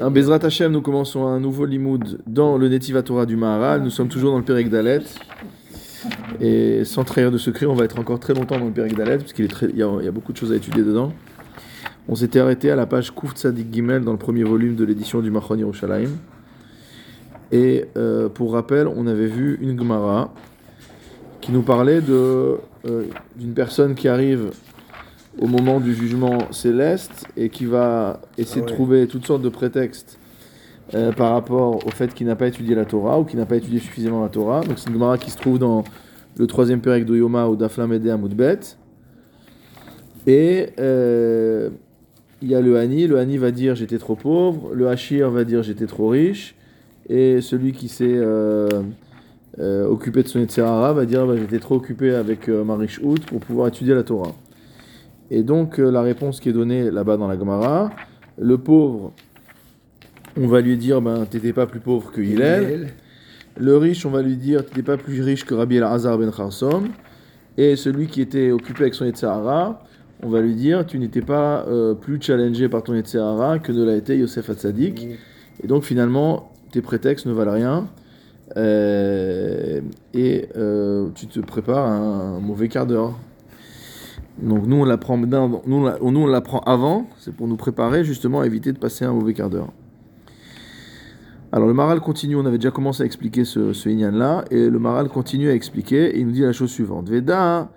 [0.00, 3.82] Un Bezrat Hashem, nous commençons un nouveau limoud dans le Netiva Torah du Maharal.
[3.82, 5.02] Nous sommes toujours dans le Pérec Dalet.
[6.40, 9.18] Et sans trahir de secret, on va être encore très longtemps dans le Pérec Dalet,
[9.18, 11.12] parce y a beaucoup de choses à étudier dedans.
[12.06, 15.20] On s'était arrêté à la page Kouf Tzadik Gimel dans le premier volume de l'édition
[15.20, 16.10] du Machon Yerushalayim.
[17.50, 20.32] Et euh, pour rappel, on avait vu une Gemara
[21.40, 23.04] qui nous parlait de, euh,
[23.34, 24.52] d'une personne qui arrive
[25.40, 28.70] au moment du jugement céleste et qui va essayer Ah ouais.
[28.70, 30.18] de trouver toutes sortes de prétextes
[30.94, 33.56] euh, par rapport au fait qu'il n'a pas étudié la Torah ou qu'il n'a pas
[33.56, 34.60] étudié suffisamment la Torah.
[34.62, 35.84] Donc c'est une Gemara qui se trouve dans
[36.38, 38.60] le troisième pérec de Yoma ou d'Aflam et Amoudbet.
[40.26, 41.70] Et euh,
[42.42, 43.06] il y a le Hani.
[43.06, 44.70] Le Hani va dire j'étais trop pauvre.
[44.74, 46.54] Le Hachir va dire j'étais trop riche.
[47.08, 48.82] Et celui qui s'est euh,
[49.58, 53.68] occupé de son Yetzirara va dire bah, j'étais trop occupé avec ma riche pour pouvoir
[53.68, 54.34] étudier la Torah.
[55.30, 57.90] Et donc euh, la réponse qui est donnée là-bas dans la Gemara,
[58.38, 59.12] le pauvre,
[60.36, 62.88] on va lui dire ben t'étais pas plus pauvre que Hillel.
[63.56, 66.88] Le riche, on va lui dire t'étais pas plus riche que Rabbi El-Hazar ben Kharsom.
[67.56, 69.82] Et celui qui était occupé avec son Yetzirara,
[70.22, 73.84] on va lui dire tu n'étais pas euh, plus challengé par ton Yetzirara que ne
[73.84, 75.08] l'a été Yosef Hatzadik.
[75.62, 77.88] Et donc finalement, tes prétextes ne valent rien.
[78.56, 79.80] Euh,
[80.14, 83.18] et euh, tu te prépares à un mauvais quart d'heure.
[84.42, 88.72] Donc nous on l'apprend nous, on l'apprend avant, c'est pour nous préparer justement à éviter
[88.72, 89.72] de passer un mauvais quart d'heure.
[91.50, 94.68] Alors le Maral continue, on avait déjà commencé à expliquer ce, ce Inyan là, et
[94.68, 97.08] le Maral continue à expliquer, et il nous dit la chose suivante.
[97.08, 97.70] Veda,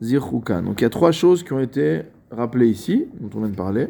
[0.00, 0.62] zirchukan.
[0.62, 3.56] Donc il y a trois choses qui ont été rappelées ici, dont on vient de
[3.56, 3.88] parler.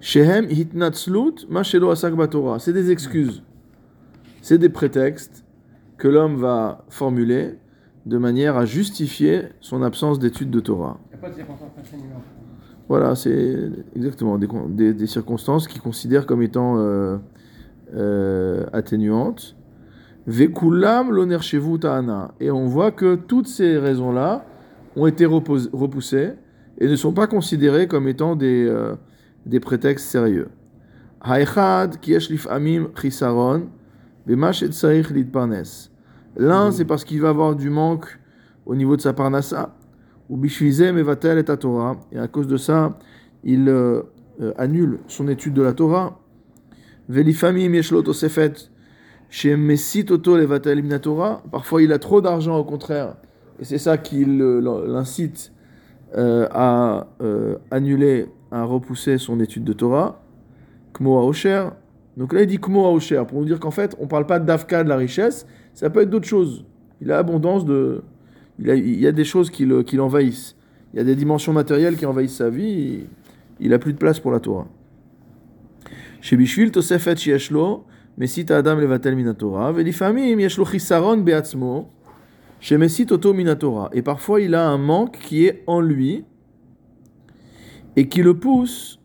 [0.00, 2.14] Shehem hitnatslut ma shelo asak.
[2.60, 3.42] C'est des excuses.
[4.40, 5.44] C'est des prétextes
[5.98, 7.58] que l'homme va formuler
[8.06, 10.98] de manière à justifier son absence d'études de Torah.
[11.06, 12.22] Il n'y a pas de circonstances atténuantes.
[12.88, 17.18] Voilà, c'est exactement des, con- des- des circonstances qu'il considère comme étant euh,
[17.94, 19.56] euh, atténuantes.
[20.26, 22.32] Vekulam shevu ta'ana.
[22.40, 24.44] Et on voit que toutes ces raisons-là
[24.96, 26.32] ont été repoussées
[26.78, 28.94] et ne sont pas considérées comme étant des, euh,
[29.46, 30.48] des prétextes sérieux.
[31.20, 33.68] Haechad ki yesh lif'amim chisaron
[34.26, 35.88] bema shetzarich litparnes.
[36.38, 38.18] L'un, c'est parce qu'il va avoir du manque
[38.64, 39.74] au niveau de sa parnassa.
[40.30, 41.96] Ou bishvizem mevatel et Torah.
[42.12, 42.98] Et à cause de ça,
[43.42, 44.02] il euh,
[44.40, 46.20] euh, annule son étude de la Torah.
[47.08, 48.52] Velifamim yeshlo tosefet
[49.30, 51.42] shemesit oto levatel min Torah.
[51.50, 53.16] Parfois, il a trop d'argent, au contraire.
[53.60, 55.52] Et c'est ça qui l'incite
[56.16, 60.22] euh, à euh, annuler, à repousser son étude de Torah.
[60.94, 61.70] Kmo Aosher.
[62.16, 64.38] Donc là, il dit Kmo Aosher, pour nous dire qu'en fait, on ne parle pas
[64.38, 65.46] d'Afka, de la richesse,
[65.78, 66.64] ça peut être d'autres choses.
[67.00, 68.02] Il a abondance de.
[68.58, 70.56] Il, a- il y a des choses qui le- qui l'envahissent.
[70.92, 73.04] Il y a des dimensions matérielles qui envahissent sa vie.
[73.60, 74.66] Il n'a plus de place pour la Torah.
[76.20, 77.84] Chez Bishvil, Tosefet Shieshlo,
[78.16, 81.90] Mesit Adam Levatel Minatora, Velifamim Yeshlo Chisaron Beatzmo,
[82.58, 83.88] chez Mesit Oto Minatora.
[83.92, 86.24] Et parfois, il a un manque qui est en lui
[87.94, 88.98] et qui le pousse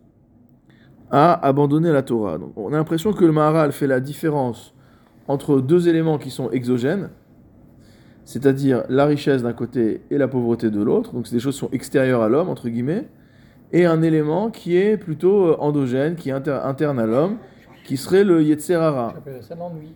[1.12, 2.40] à abandonner la Torah.
[2.40, 4.73] Donc, on a l'impression que le Maharal fait la différence
[5.28, 7.10] entre deux éléments qui sont exogènes,
[8.26, 11.60] c'est-à-dire la richesse d'un côté et la pauvreté de l'autre, donc c'est des choses qui
[11.60, 13.08] sont extérieures à l'homme, entre guillemets,
[13.72, 17.38] et un élément qui est plutôt euh, endogène, qui est inter- interne à l'homme,
[17.84, 19.16] qui serait le Yetzerara.
[19.42, 19.94] Ça l'ennui.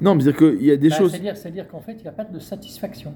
[0.00, 1.12] Non, mais c'est-à-dire qu'il y a des Bah, choses...
[1.12, 3.14] C'est-à-dire, c'est-à-dire qu'en fait, il n'y a pas de satisfaction.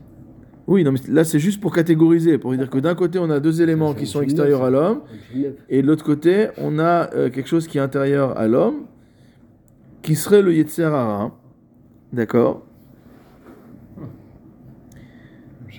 [0.68, 3.38] Oui, non, mais là c'est juste pour catégoriser, pour dire que d'un côté on a
[3.38, 5.02] deux éléments qui sont extérieurs à l'homme,
[5.68, 8.86] et de l'autre côté on a euh, quelque chose qui est intérieur à l'homme,
[10.06, 11.32] qui serait le Yetzerara.
[12.12, 12.62] D'accord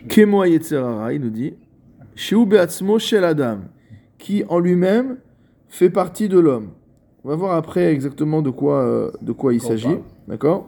[0.10, 1.54] Kemo Yetzerara, il nous dit,
[2.14, 3.60] Sheu be'atzmo shel Adam,
[4.18, 5.18] qui en lui-même
[5.70, 6.72] fait partie de l'homme.
[7.24, 9.98] On va voir après exactement de quoi, euh, de quoi il s'agit.
[10.28, 10.68] D'accord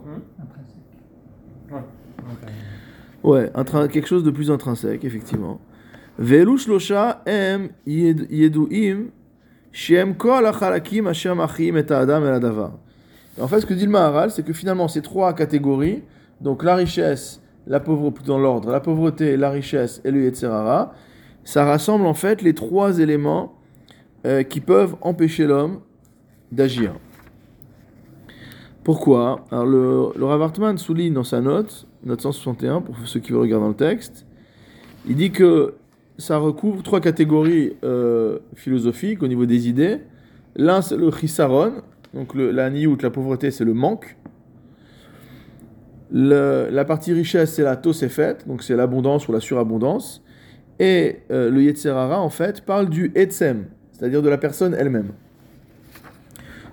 [3.22, 5.60] Ouais, intrin- quelque chose de plus intrinsèque, effectivement.
[6.18, 9.08] Velu shlosha em yed- yeduim
[9.72, 12.72] shem kol achalakim asher machim et ha'adam el hadavar.
[13.38, 16.02] En fait, ce que dit le Maharal, c'est que finalement, ces trois catégories,
[16.40, 20.92] donc la richesse, la pauvreté, dans l'ordre, la pauvreté, la richesse et le Yetzerara,
[21.44, 23.54] ça rassemble en fait les trois éléments
[24.26, 25.80] euh, qui peuvent empêcher l'homme
[26.52, 26.94] d'agir.
[28.84, 29.44] Pourquoi?
[29.50, 33.42] Alors le, le Rav Hartman souligne dans sa note, note 161, pour ceux qui veulent
[33.42, 34.26] regarder dans le texte,
[35.06, 35.74] il dit que
[36.18, 39.98] ça recouvre trois catégories euh, philosophiques au niveau des idées.
[40.56, 41.72] L'un, c'est le chisaron,
[42.14, 44.16] donc la niout, la pauvreté, c'est le manque.
[46.12, 50.22] La partie richesse, c'est la tosefet, donc c'est l'abondance ou la surabondance.
[50.80, 55.12] Et euh, le yetzerara, en fait, parle du etsem, c'est-à-dire de la personne elle-même.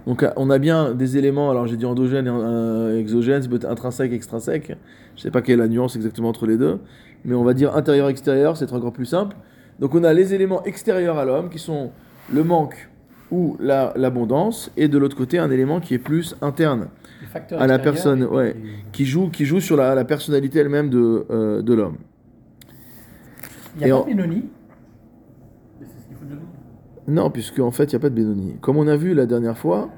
[0.07, 3.49] Donc euh, on a bien des éléments, alors j'ai dit endogène et euh, exogène, c'est
[3.49, 4.77] peut-être intrinsèque, extrinsèque.
[5.17, 6.79] Je sais pas quelle est la nuance exactement entre les deux,
[7.25, 9.35] mais on va dire intérieur-extérieur, c'est encore plus simple.
[9.79, 11.91] Donc on a les éléments extérieurs à l'homme qui sont
[12.33, 12.89] le manque
[13.31, 16.88] ou la- l'abondance, et de l'autre côté un élément qui est plus interne
[17.51, 20.89] à la personne, et ouais, les- qui joue, qui joue sur la, la personnalité elle-même
[20.89, 21.97] de, euh, de l'homme.
[23.75, 24.44] Il n'y Et a en- pas de Benoni?
[25.79, 26.41] Mais c'est ce qu'il faut donner.
[27.07, 28.56] Non, puisque en fait il n'y a pas de Benoni.
[28.62, 29.89] Comme on a vu la dernière fois,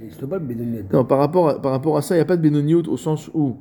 [0.00, 0.84] Il pas Bédonier.
[0.92, 2.96] Non, par rapport à, par rapport à ça, il n'y a pas de Benoniout au
[2.96, 3.56] sens où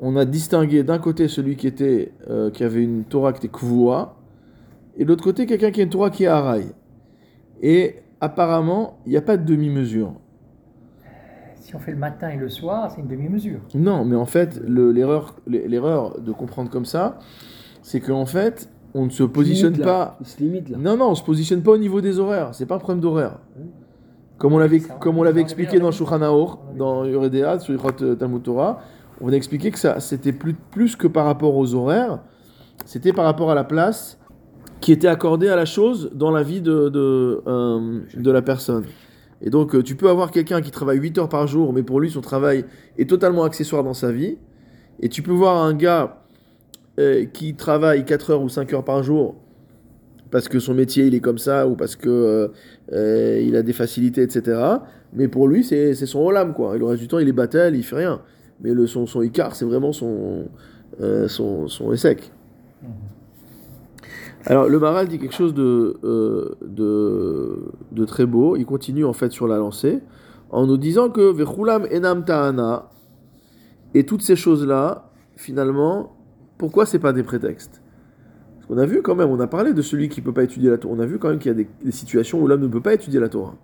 [0.00, 3.56] on a distingué d'un côté celui qui, était, euh, qui avait une Torah qui était
[3.56, 4.16] Kvoua,
[4.96, 6.66] et de l'autre côté quelqu'un qui a une Torah qui est Haraï.
[7.62, 10.14] Et apparemment, il n'y a pas de demi-mesure.
[11.56, 13.58] Si on fait le matin et le soir, c'est une demi-mesure.
[13.74, 17.18] Non, mais en fait, le- l'erreur l'erreur de comprendre comme ça,
[17.82, 20.16] c'est qu'en fait, on ne se positionne pas.
[20.20, 20.78] Il se limite là.
[20.78, 22.54] Non, non, on se positionne pas au niveau des horaires.
[22.54, 23.38] C'est pas un problème d'horaire.
[24.38, 25.90] Comme on l'avait, comme on expliqué dans.
[25.90, 26.18] Shulchan
[26.76, 28.80] dans Yoredea, sur Yichot euh, Talmud Torah,
[29.20, 32.20] on a expliqué que ça, c'était plus, plus que par rapport aux horaires,
[32.84, 34.18] c'était par rapport à la place
[34.82, 38.84] qui était accordée à la chose dans la vie de, de, euh, la personne.
[39.40, 42.00] Et donc, euh, tu peux avoir quelqu'un qui travaille 8 heures par jour, mais pour
[42.00, 42.64] lui, son travail
[42.98, 44.38] est totalement accessoire dans sa vie.
[45.00, 46.24] Et tu peux voir un gars
[46.98, 49.36] euh, qui travaille 4 heures ou 5 heures par jour
[50.32, 52.50] parce que son métier il est comme ça ou parce que
[52.90, 54.58] il a des facilités, etc.
[55.12, 56.74] Mais pour lui, c'est son olam, quoi.
[56.74, 58.22] Et le reste du temps, il est battel, il fait rien.
[58.62, 60.48] Mais le, son, son Icar, c'est vraiment son,
[61.28, 61.92] son, son.
[64.46, 68.56] Alors, le Maral dit quelque chose de, euh, de, de très beau.
[68.56, 70.00] Il continue en fait sur la lancée
[70.50, 72.90] en nous disant que Vechulam enam ta'ana
[73.94, 76.16] et toutes ces choses-là, finalement,
[76.58, 77.82] pourquoi c'est pas des prétextes?
[78.54, 80.70] Parce qu'on a vu quand même, on a parlé de celui qui peut pas étudier
[80.70, 80.94] la Torah.
[80.94, 82.94] On a vu quand même qu'il y a des, situations où l'homme ne peut pas
[82.94, 83.56] étudier la Torah.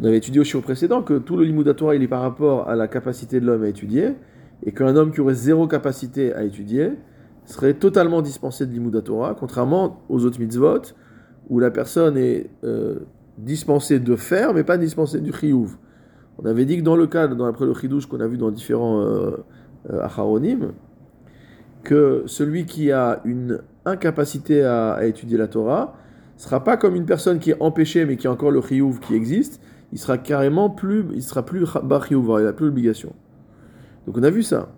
[0.00, 2.68] On avait étudié au shiur précédent que tout le limud Torah il est par rapport
[2.68, 4.14] à la capacité de l'homme à étudier
[4.64, 6.92] et qu'un homme qui aurait zéro capacité à étudier
[7.44, 10.94] serait totalement dispensé de limud Torah, contrairement aux autres mitzvot
[11.50, 13.00] où la personne est euh,
[13.38, 15.76] dispensée de faire mais pas dispensée du chiyuv.
[16.38, 18.50] On avait dit que dans le cadre, dans après le chidouche qu'on a vu dans
[18.50, 19.36] différents euh,
[19.90, 20.72] euh, acharonim,
[21.82, 25.96] que celui qui a une incapacité à, étudier la Torah
[26.36, 29.14] sera pas comme une personne qui est empêchée mais qui a encore le chiyuv qui
[29.14, 29.60] existe,
[29.92, 33.12] il sera carrément plus, il sera plus bar il n'a plus l'obligation.
[34.06, 34.68] Donc on a vu ça.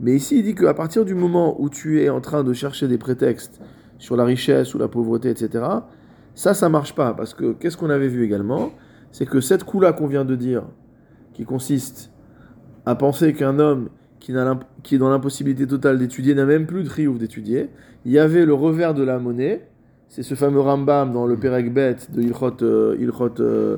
[0.00, 2.88] Mais ici il dit qu'à partir du moment où tu es en train de chercher
[2.88, 3.60] des prétextes
[3.98, 5.64] sur la richesse ou la pauvreté, etc.,
[6.34, 8.72] ça, ça marche pas parce que qu'est-ce qu'on avait vu également?
[9.12, 10.64] C'est que cette coup-là qu'on vient de dire,
[11.34, 12.10] qui consiste
[12.86, 14.32] à penser qu'un homme qui,
[14.82, 17.68] qui est dans l'impossibilité totale d'étudier n'a même plus de triomphe d'étudier.
[18.04, 19.68] Il y avait le revers de la monnaie,
[20.08, 22.96] c'est ce fameux Rambam dans le Perek Bet de Ilchot, euh,
[23.40, 23.76] euh,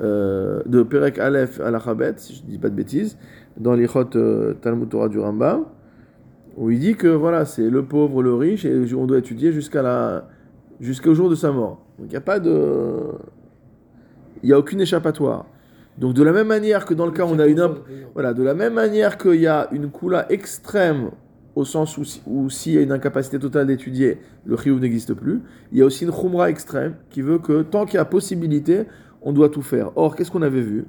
[0.00, 3.18] euh, de Perek Aleph à l'Achabet, si je ne dis pas de bêtises,
[3.56, 5.64] dans l'Ilchot euh, Talmud Torah du Rambam,
[6.56, 9.82] où il dit que voilà, c'est le pauvre, le riche, et on doit étudier jusqu'à
[9.82, 10.28] la,
[10.80, 11.84] jusqu'au jour de sa mort.
[11.98, 12.96] Donc il n'y a pas de,
[14.42, 15.46] il n'y a aucune échappatoire.
[15.98, 17.66] Donc de la même manière que dans le cas où on a une
[18.12, 21.10] voilà, de la même manière qu'il y a une coula extrême
[21.54, 25.40] au sens où, où s'il y a une incapacité totale d'étudier, le chiyuv n'existe plus,
[25.72, 28.84] il y a aussi une khumra extrême qui veut que tant qu'il y a possibilité,
[29.26, 29.90] on doit tout faire.
[29.96, 30.86] Or, qu'est-ce qu'on avait vu?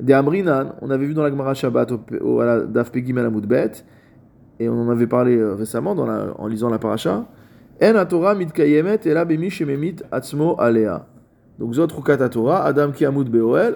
[0.00, 3.22] Des Amrinan, on avait vu dans la Gemara Shabbat au, à la Daf Pegim à
[3.22, 3.72] la Moudbet,
[4.60, 7.26] et on en avait parlé euh, récemment la- en lisant la paracha.
[7.82, 11.06] En Torah mitkayemet bemi shememit atzmo alea.
[11.58, 13.74] Donc zot rukat Torah, Adam ki amud beoel,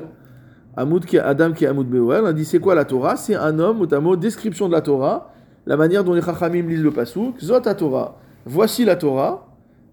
[0.75, 3.17] Adam est Amoud Beoel, on dit c'est quoi la Torah?
[3.17, 5.31] C'est un homme, notamment description de la Torah,
[5.67, 8.17] la manière dont les Chachamim lisent le Passouk, Zot Torah.
[8.47, 9.49] Voici la Torah,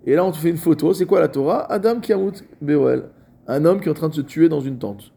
[0.05, 1.69] et là on te fait une photo, c'est quoi la Torah?
[1.69, 3.09] Adam est Amoud Beoel,
[3.49, 5.11] un homme qui est en train de se tuer dans une tente.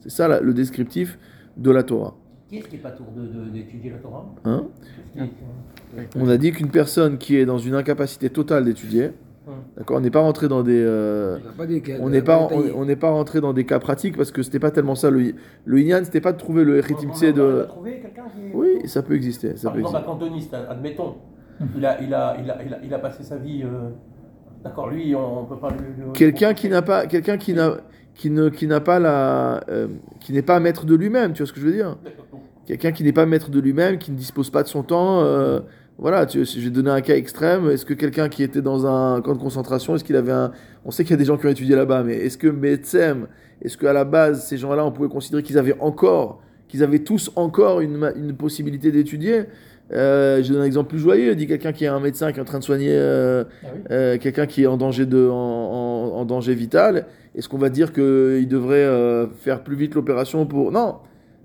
[0.00, 1.18] C'est ça la- le descriptif
[1.56, 2.14] de la Torah.
[2.48, 3.06] Qui est-ce qui n'est pas tour
[3.52, 4.26] d'étudier la Torah?
[4.44, 4.66] Hein?
[6.16, 9.10] On a dit qu'une personne qui est dans une incapacité totale d'étudier,
[9.76, 10.80] d'accord, on n'est pas rentré dans des...
[10.80, 11.38] euh,
[12.00, 14.70] on n'est pas, on, n'est pas rentré dans des cas pratiques parce que c'était pas
[14.70, 17.66] tellement ça le le Inyan, c'était pas de trouver le a de
[18.54, 20.12] oui ça peut exister ça Par peut exemple, un exister.
[20.18, 21.16] cantoniste, admettons,
[21.76, 23.64] il a, il a, il a, il a, il a passé sa vie.
[24.62, 26.12] D'accord, lui, on ne peut pas lui.
[26.14, 27.76] quelqu'un qui n'a pas quelqu'un qui n'a
[28.14, 29.86] qui ne qui n'a pas la euh,
[30.20, 31.96] qui n'est pas maître de lui-même tu vois ce que je veux dire?
[32.66, 35.60] Quelqu'un qui n'est pas maître de lui-même qui ne dispose pas de son temps euh,
[35.96, 38.86] voilà tu, si je vais donner un cas extrême est-ce que quelqu'un qui était dans
[38.86, 40.50] un camp de concentration est-ce qu'il avait un
[40.84, 43.28] on sait qu'il y a des gens qui ont étudié là-bas mais est-ce que Metzem
[43.62, 47.30] est-ce qu'à la base ces gens-là on pouvait considérer qu'ils avaient encore qu'ils avaient tous
[47.36, 49.44] encore une, une possibilité d'étudier?
[49.92, 51.34] Euh, je donne un exemple plus joyeux.
[51.34, 53.80] Dit quelqu'un qui est un médecin qui est en train de soigner euh, Ah oui.
[53.90, 57.06] euh, quelqu'un qui est en danger, de, en, en- en danger vital.
[57.34, 60.72] Est-ce qu'on va dire qu'il devrait euh, faire plus vite l'opération pour...
[60.72, 60.96] Non.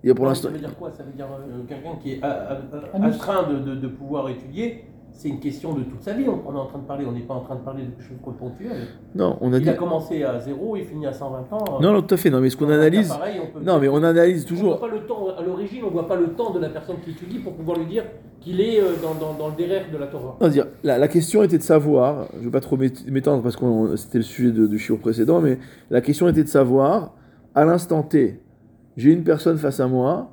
[0.04, 0.50] Il y a pour l'instant...
[0.50, 0.92] Ça veut dire quoi?
[0.92, 2.28] Ça veut dire euh, quelqu'un qui est euh,
[2.74, 4.84] euh, Ah, nous- astreint de, de, de pouvoir étudier.
[5.16, 6.26] C'est une question de toute sa vie.
[6.28, 7.06] On, on est en train de parler.
[7.08, 8.72] On n'est pas en train de parler de quelque chose de ponctuel.
[9.14, 9.70] Non, on a Il dit...
[9.70, 11.80] a commencé à zéro et finit à 120 ans.
[11.80, 12.30] Non, non, tout à fait.
[12.32, 13.10] Non, mais ce qu'on analyse...
[13.10, 14.78] pareil, on peut- Non, mais on analyse On toujours...
[14.78, 17.12] voit pas le temps, à l'origine, on voit pas le temps de la personne qui
[17.12, 18.04] étudie pour pouvoir lui dire
[18.42, 20.36] qu'il est euh, dans, dans, dans le derrière de la Torah.
[20.42, 23.44] Non, dire, la, la question était de savoir, je ne vais pas trop m'ét- m'étendre
[23.44, 25.60] parce que c'était le sujet de, du chiot précédent, mais
[25.92, 27.14] la question était de savoir,
[27.56, 28.42] à l'instant T,
[28.98, 30.32] j'ai une personne face à moi,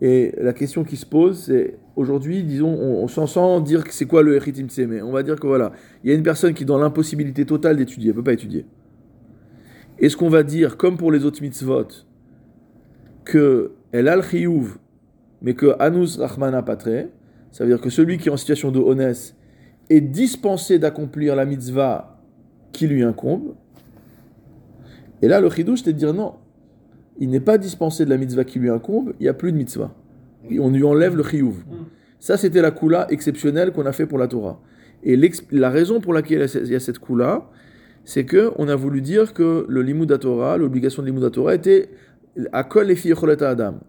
[0.00, 4.06] et la question qui se pose, c'est aujourd'hui, disons, on, s'en sent dire que c'est
[4.06, 6.62] quoi le Echitim mais On va dire que voilà, il y a une personne qui
[6.62, 8.66] est dans l'impossibilité totale d'étudier, elle ne peut pas étudier.
[9.98, 11.88] Est-ce qu'on va dire, comme pour les autres mitzvot,
[13.24, 14.78] que elle a le chiyuv,
[15.42, 17.08] mais que Anus Rahmana Patre,
[17.52, 19.36] ça veut dire que celui qui est en situation de honesse
[19.88, 22.20] est dispensé d'accomplir la mitzvah
[22.72, 23.54] qui lui incombe.
[25.22, 26.34] Et là, le chidouche, c'est de dire non.
[27.18, 29.56] Il n'est pas dispensé de la mitzvah qui lui incombe, il n'y a plus de
[29.56, 29.92] mitzvah.
[30.48, 31.56] Et on lui enlève le chiyuv.
[32.18, 34.60] Ça, c'était la kula exceptionnelle qu'on a fait pour la Torah.
[35.02, 35.18] Et
[35.50, 37.48] la raison pour laquelle il y a cette kula,
[38.04, 41.88] c'est que on a voulu dire que le limud Torah, l'obligation de limud Torah, était
[42.52, 43.80] à kol les filles Adam.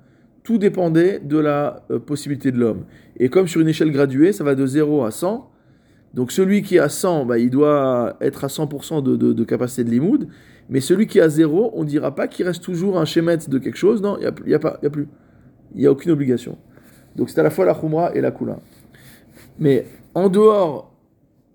[0.43, 2.86] Tout dépendait de la euh, possibilité de l'homme.
[3.17, 5.50] Et comme sur une échelle graduée, ça va de 0 à 100.
[6.15, 9.43] Donc celui qui est à 100, bah, il doit être à 100% de, de- de
[9.43, 10.27] capacité de limoud.
[10.70, 13.38] Mais celui qui est à 0, on ne dira pas qu'il reste toujours un schémet
[13.48, 14.01] de quelque chose.
[14.01, 15.08] Non, il n'y a, y a, pas- y a plus.
[15.75, 16.57] Il n'y a aucune obligation.
[17.15, 18.57] Donc c'est à la fois la khumra et la kula.
[19.59, 20.93] Mais en dehors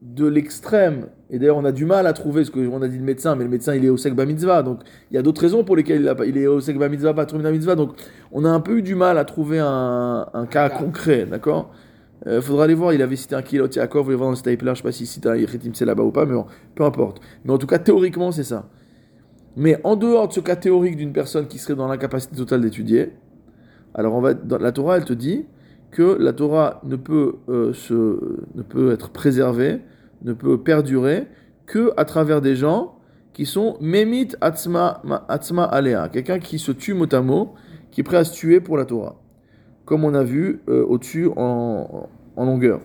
[0.02, 3.04] de l'extrême, et d'ailleurs on a du mal à trouver ce qu'on a dit le
[3.04, 4.80] médecin, mais le médecin il est au sekba mitzvah, donc
[5.10, 7.26] il y a d'autres raisons pour lesquelles il, a il est au sekba mitzvah, pas
[7.26, 7.92] trumina mitzvah, donc
[8.30, 11.72] on a un peu eu du mal à trouver un, un cas concret, d'accord?
[12.28, 14.36] Il faudra aller voir, il avait cité un kilot Yaakov, vous voulez voir dans le
[14.36, 16.84] stapler, je sais pas si c'est un Yechitim c'est là-bas ou pas, mais bon, peu
[16.84, 17.20] importe.
[17.44, 18.68] Mais en tout cas, théoriquement, c'est ça.
[19.56, 23.12] Mais en dehors de ce cas théorique d'une personne qui serait dans l'incapacité totale d'étudier,
[23.96, 25.46] alors on va, dans la Torah, elle te dit
[25.90, 29.80] que la Torah ne peut, euh, se, ne peut être préservée,
[30.22, 31.26] ne peut perdurer
[31.64, 32.98] que à travers des gens
[33.32, 37.54] qui sont memit atzma, ma- atzma alea, quelqu'un qui se tue mot à mot,
[37.90, 39.16] qui est prêt à se tuer pour la Torah,
[39.86, 42.80] comme on a vu euh, au-dessus en, en longueur.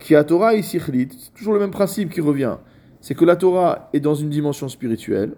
[0.00, 2.56] Qui a Torah sichlit, c'est toujours le même principe qui revient,
[3.00, 5.34] c'est que la Torah est dans une dimension spirituelle,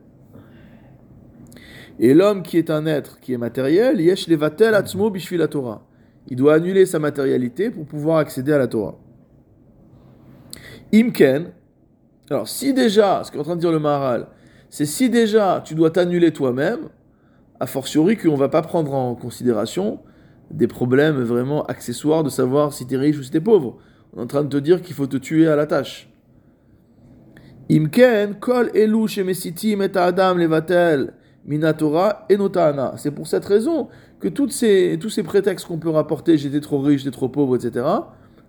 [1.98, 5.86] et l'homme qui est un être qui est matériel, yesh levatel atzmo bishvil la Torah.
[6.28, 8.96] Il doit annuler sa matérialité pour pouvoir accéder à la Torah.
[10.92, 11.52] Imken,
[12.30, 14.28] alors si déjà, ce qu'est en train de dire le Maharal,
[14.70, 16.88] c'est si déjà tu dois t'annuler toi-même,
[17.60, 20.00] a fortiori qu'on ne va pas prendre en considération
[20.50, 23.78] des problèmes vraiment accessoires de savoir si tu es riche ou si tu es pauvre.
[24.12, 26.08] On est en train de te dire qu'il faut te tuer à la tâche.
[27.70, 32.94] Imken, kol elu shemesitim et adam levatel minatora et notana.
[32.96, 33.88] C'est pour cette raison
[34.20, 37.86] que ces, tous ces prétextes qu'on peut rapporter, j'étais trop riche, j'étais trop pauvre, etc.,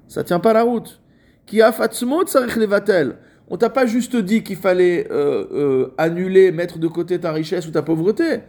[0.07, 1.01] ça tient pas la route.
[1.45, 3.17] Qui a levatel.
[3.49, 7.67] On t'a pas juste dit qu'il fallait euh, euh, annuler, mettre de côté ta richesse
[7.67, 8.39] ou ta pauvreté.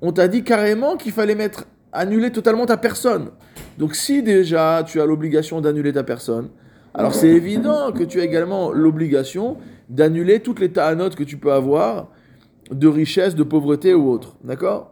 [0.00, 3.30] On t'a dit carrément qu'il fallait mettre, annuler totalement ta personne.
[3.76, 6.48] Donc si déjà tu as l'obligation d'annuler ta personne,
[6.94, 9.58] alors c'est évident que tu as également l'obligation
[9.90, 12.08] d'annuler toutes les ta'anotes que tu peux avoir
[12.70, 14.36] de richesse, de pauvreté ou autre.
[14.42, 14.90] D'accord?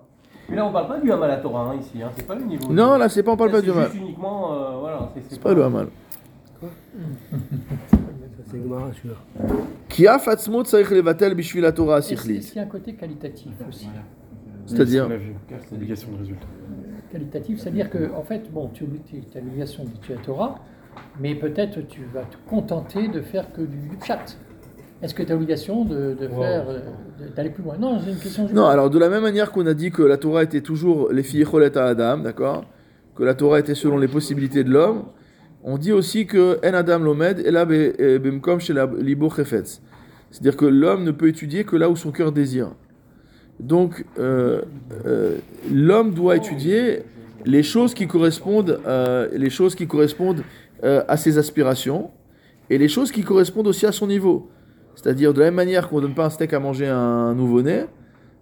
[0.49, 2.45] Mais là, on parle pas du Hamal à Torah hein, ici, hein, c'est pas le
[2.45, 2.73] niveau.
[2.73, 3.90] Non, là c'est pas, on parle Là, pas du c'est mal.
[3.90, 5.88] juste uniquement, euh, voilà, c'est C'est pas le mal.
[6.61, 6.68] Ça,
[8.50, 9.16] c'est Gemara, celui-là.
[9.88, 13.88] Qui a fatzmo tsarich levatel bishvil la Torah y a un côté qualitatif aussi?
[14.66, 15.06] C'est-à-dire?
[15.06, 15.35] On l'a vu,
[15.73, 16.47] obligation de résultat.
[17.11, 20.56] Qualitatif, c'est-à-dire que, en fait, bon, tu as l'obligation de tuer la Torah,
[21.21, 24.37] mais peut-être tu vas te contenter de faire que du chat.
[25.03, 26.43] Est-ce que tu as l'obligation de, de Wow.
[26.43, 26.79] faire, euh,
[27.37, 27.76] d'aller plus loin?
[27.79, 28.49] Non, c'est une question.
[28.53, 31.23] Non, alors de la même manière qu'on a dit que la Torah était toujours les
[31.23, 32.65] filles cholet à Adam, d'accord?
[33.15, 35.05] Que la Torah était selon les possibilités de l'homme,
[35.65, 39.81] on dit aussi que En Adam Lomed et là bimkom chez la libo chefetz.
[40.31, 42.73] C'est-à-dire que l'homme ne peut étudier que là où son cœur désire.
[43.61, 44.62] Donc, euh,
[45.07, 45.37] euh,
[45.73, 47.03] l'homme doit étudier
[47.45, 50.43] les choses qui correspondent, euh, les choses qui correspondent
[50.85, 52.11] euh, à ses aspirations
[52.69, 54.50] et les choses qui correspondent aussi à son niveau.
[54.97, 57.35] C'est-à-dire de la même manière qu'on ne donne pas un steak à manger à un
[57.35, 57.85] nouveau-né,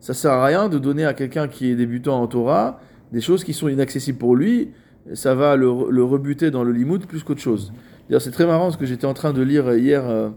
[0.00, 2.80] ça sert à rien de donner à quelqu'un qui est débutant en Torah
[3.12, 4.70] des choses qui sont inaccessibles pour lui.
[5.12, 7.72] Ça va le, le rebuter dans le limoud plus qu'autre chose.
[8.18, 10.30] C'est très marrant ce que j'étais en train de lire hier euh,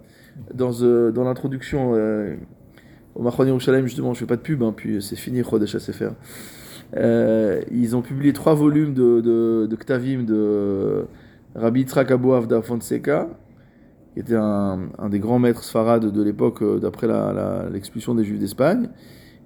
[0.54, 2.36] dans, euh, dans l'introduction euh,
[3.16, 4.14] au Machon Yerushalayim, justement.
[4.14, 5.76] Je fais pas de pub, hein, puis c'est fini, Chodesh.
[6.96, 9.20] Euh, ils ont publié trois volumes de,
[9.68, 11.06] de, Ktavim de
[11.56, 13.28] Rabbi Yitzhak Abu Avda Fonseca,
[14.18, 17.08] qui était un, des grands maîtres sfarades de l'époque euh, d'après
[17.72, 18.90] l'expulsion des Juifs d'Espagne,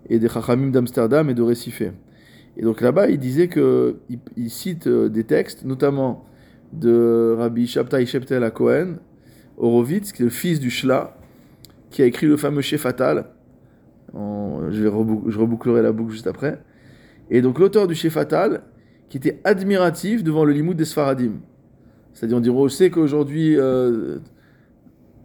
[0.08, 1.84] et des Chachamim d'Amsterdam et de Recife.
[2.56, 3.98] Et donc là-bas, il disait que
[4.38, 6.24] il, cite euh, des textes, notamment
[6.72, 9.00] de Rabbi Shabtai Sheptel à Cohen,
[9.58, 11.18] Horowitz, qui est le fils du Shla,
[11.90, 13.26] qui a écrit le fameux Chez Fatal.
[14.14, 14.90] Je, vais
[15.28, 16.62] je rebouclerai la boucle juste après.
[17.30, 18.64] Et donc l'auteur du Chez Fatal,
[19.10, 21.42] qui était admiratif devant le limoud des Sfaradim.
[22.14, 24.20] C'est-à-dire, on dirait, on sait qu'aujourd'hui, euh,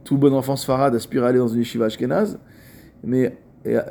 [0.06, 2.38] tout bon enfant sfarad aspire à aller dans une yeshiva ashkenaz,
[3.04, 3.36] mais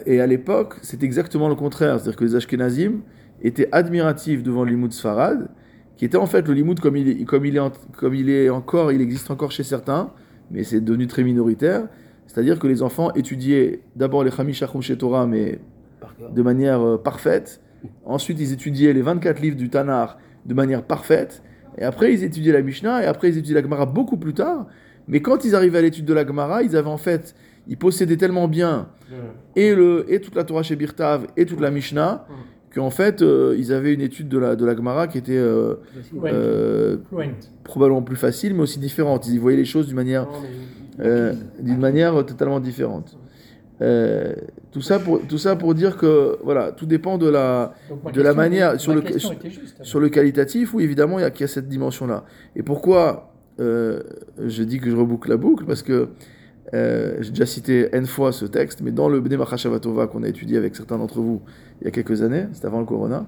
[0.05, 1.99] et à, l'époque, c'est exactement le contraire.
[1.99, 3.01] C'est-à-dire que les ashkenazim
[3.41, 5.49] étaient admiratifs devant le limoud sfarad,
[5.97, 7.61] qui était en fait le limoud comme il est, comme il est,
[7.97, 10.11] comme il est encore, il existe encore chez certains,
[10.49, 11.87] mais c'est devenu très minoritaire.
[12.25, 15.59] C'est-à-dire que les enfants étudiaient d'abord les Chamish Achum chez Torah, mais
[16.33, 17.61] de manière euh, parfaite.
[18.05, 21.43] Ensuite, ils étudiaient les 24 livres du Tanakh de manière parfaite.
[21.77, 23.03] Et après, ils étudiaient la Mishnah.
[23.03, 24.67] Et après, ils étudiaient la Gemara beaucoup plus tard.
[25.07, 27.35] Mais quand ils arrivaient à l'étude de la Gemara, ils avaient en fait,
[27.67, 28.87] ils possédaient tellement bien
[29.55, 32.25] et, le, et toute la Torah chez Birtav et toute la Mishnah
[32.73, 35.75] qu'en fait, euh, ils avaient une étude de la, de la Gemara qui était euh,
[36.33, 36.97] euh,
[37.63, 39.27] probablement plus facile, mais aussi différente.
[39.27, 40.27] Ils y voyaient les choses d'une manière
[41.59, 43.17] d'une manière totalement différente.
[44.71, 48.21] Tout, ça pour, tout ça pour dire que voilà, tout dépend de la, Donc, de
[48.21, 49.01] la manière- était- sur le-
[49.83, 52.23] sur- le qualitatif, oui, évidemment, il y a, qu'il y a cette dimension-là.
[52.55, 54.01] Et pourquoi euh,
[54.45, 56.09] je dis que je reboucle la boucle Parce que
[56.73, 60.27] euh, j'ai déjà cité N fois ce texte, mais dans le Bnei Machashavatova qu'on a
[60.27, 61.41] étudié avec certains d'entre vous
[61.81, 63.27] il y a quelques années, c'était avant le Corona,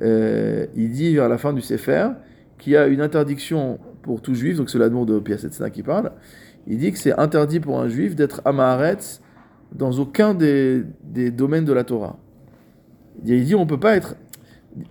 [0.00, 2.10] euh, il dit vers la fin du Sefer
[2.58, 6.12] qu'il y a une interdiction pour tout juif, donc c'est l'amour de Piasetzna qui parle,
[6.68, 9.20] il dit que c'est interdit pour un juif d'être Amaharetz
[9.74, 12.18] dans aucun des, des domaines de la Torah.
[13.24, 14.16] Il dit- on peut pas être.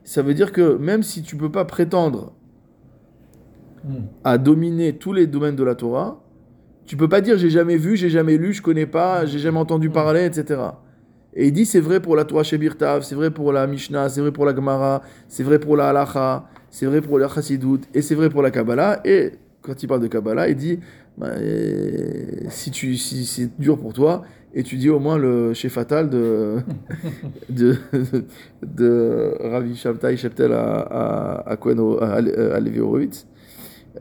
[0.04, 2.34] Ça veut dire que même si tu peux pas prétendre.
[4.24, 6.22] À dominer tous les domaines de la Torah,
[6.86, 9.60] tu peux pas dire j'ai jamais vu, j'ai jamais lu, je connais pas, j'ai jamais
[9.60, 10.62] entendu parler, etc.
[11.34, 14.10] Et il dit c'est vrai pour la Torah chez Birtav, c'est vrai pour la Mishnah,
[14.10, 17.82] c'est vrai pour la Gemara, c'est vrai pour la Halacha, c'est vrai pour la Chassidut,
[17.94, 19.00] et c'est vrai pour la Kabbalah.
[19.06, 20.80] Et quand il parle de Kabbalah, il dit
[21.18, 21.30] bah,
[22.50, 26.58] si, tu, si c'est dur pour toi, étudie au moins le chez Fatal de,
[27.50, 28.26] de, de,
[28.64, 33.28] de Ravi Shabtai Sheptel à, à, à, Cohen, à, à Levi Horowitz.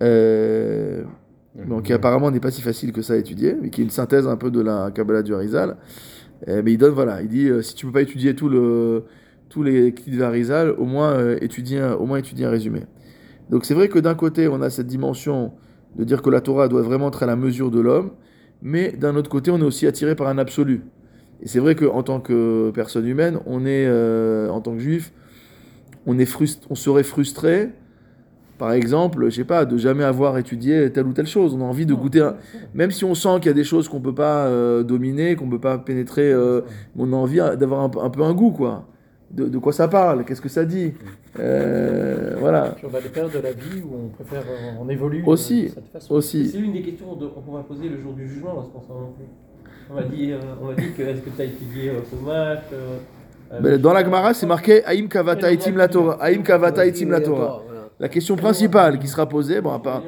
[0.03, 1.05] Euh,
[1.67, 3.91] donc qui apparemment n'est pas si facile que ça à étudier, mais qui est une
[3.91, 5.77] synthèse un peu de la Kabbalah du Harizal.
[6.49, 9.05] Euh, mais il donne, voilà, il dit, euh, si tu peux pas étudier tout le,
[9.49, 12.83] tous les kits de Harizal, au moins, euh, étudier, un- au moins étudier un résumé.
[13.51, 15.53] Donc c'est vrai que d'un côté, on a cette dimension
[15.97, 18.13] de dire que la Torah doit vraiment être à la mesure de l'homme,
[18.63, 20.83] mais d'un autre côté, on est aussi attiré par un absolu.
[21.43, 23.89] Et c'est vrai qu'en tant que personne humaine, on est,
[24.51, 25.13] en tant que juif,
[26.07, 26.29] on, est
[26.71, 27.71] on serait frustré,
[28.61, 31.55] par exemple, je sais pas, de jamais avoir étudié telle ou telle chose.
[31.59, 32.37] On a envie de goûter, un-
[32.75, 35.49] même si on sent qu'il y a des choses qu'on peut pas euh, dominer, qu'on
[35.49, 36.61] peut pas pénétrer, euh,
[36.97, 38.85] on a envie d'avoir un, peu- un peu un goût, quoi.
[39.31, 40.93] De, de quoi ça parle, qu'est-ce que ça dit,
[41.39, 42.75] Euh, voilà.
[42.77, 44.43] Puis on a des périodes de la vie où on préfère,
[44.81, 46.15] on évolue Aussi, de cette façon.
[46.15, 47.07] Aussi, C'est l'une des questions
[47.47, 49.15] qu'on va poser le jour du jugement, qu'on s'en
[49.91, 50.27] On m'a dit,
[50.77, 54.85] dit que est-ce que tu as étudié Tomate euh, Mais dans la Gemara, c'est marqué
[54.85, 56.19] Aïm Kavata Itim la Torah.
[56.21, 57.63] Aïm Kavata Itim la Torah.
[58.01, 60.03] La question principale qui sera posée, bon, à part,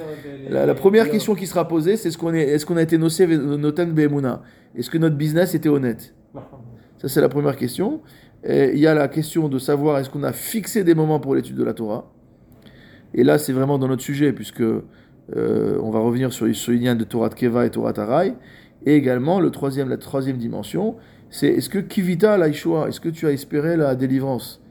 [0.49, 3.93] la, première question qui sera posée, c'est est-ce qu'on est, qu'on a été nocé noten
[3.93, 4.43] be'emuna
[4.75, 6.15] Est-ce que notre business était honnête?
[6.97, 8.01] Ça, c'est la première question.
[8.49, 11.55] Il y a la question de savoir est-ce qu'on a fixé des moments pour l'étude
[11.55, 12.11] de la Torah?
[13.13, 16.95] Et là, c'est vraiment dans notre sujet, puisque euh, on va revenir sur, sur lien
[16.95, 18.33] de Torah de Keva et Torah Tarai.
[18.87, 20.97] Et également, le troisième, la troisième dimension,
[21.29, 24.63] c'est est-ce que Kivita la est-ce que tu as espéré la délivrance?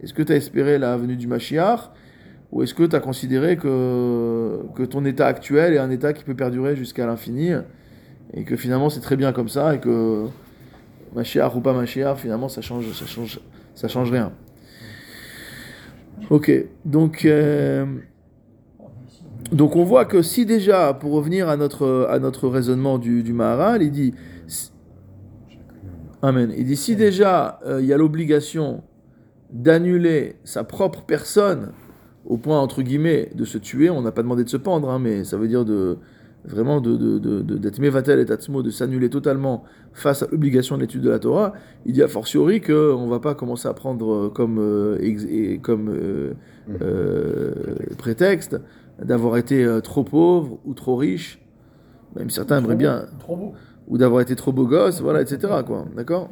[0.00, 1.90] Est-ce que tu as espéré la venue du Mashiach?
[2.52, 6.24] Ou est-ce que tu as considéré que, que ton état actuel est un état qui
[6.24, 7.50] peut perdurer jusqu'à l'infini
[8.32, 10.26] Et que finalement, c'est très bien comme ça et que
[11.14, 13.40] Mashiach ou pas Mashiach, finalement, ça change, ça change,
[13.74, 14.32] ça change rien.
[16.30, 16.50] Ok,
[16.84, 17.86] donc, euh,
[19.52, 23.32] donc on voit que si déjà, pour revenir à notre, à notre raisonnement du, du
[23.32, 24.14] Maharal, il dit,
[26.20, 28.82] Amen, il dit si déjà euh, il y a l'obligation
[29.50, 31.72] d'annuler sa propre personne
[32.28, 35.00] au point entre guillemets de se tuer, on n'a pas demandé de se pendre, hein,
[35.00, 35.98] mais ça veut dire de
[36.44, 40.76] vraiment de, de, de, de- d'être mevatel et tatsmo, de s'annuler totalement face à l'obligation
[40.76, 41.52] de l'étude de la Torah,
[41.84, 45.24] il dit a fortiori qu'on ne va pas commencer à prendre euh, comme, euh, ex-
[45.28, 46.32] et comme euh,
[46.80, 47.52] euh,
[47.98, 48.56] prétexte
[49.02, 51.40] d'avoir été trop pauvre ou trop riche,
[52.16, 53.52] même certains aimeraient bien, Trop beau.
[53.88, 55.38] ou d'avoir été trop beau gosse, voilà, etc.
[55.66, 56.30] Quoi, d'accord?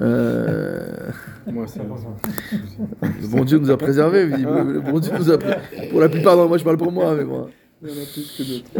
[0.00, 1.10] Euh,
[1.46, 4.26] le bon Dieu nous a préservés.
[4.26, 5.38] Bon Dieu nous a
[5.90, 7.48] Pour la plupart, moi je parle pour moi, mais moi.
[7.82, 8.70] Il y en a plus que d'autres.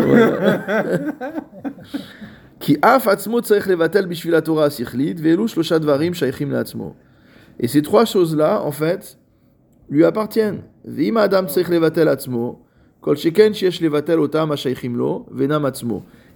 [7.61, 9.19] Et ces trois choses-là, en fait,
[9.89, 10.63] lui appartiennent.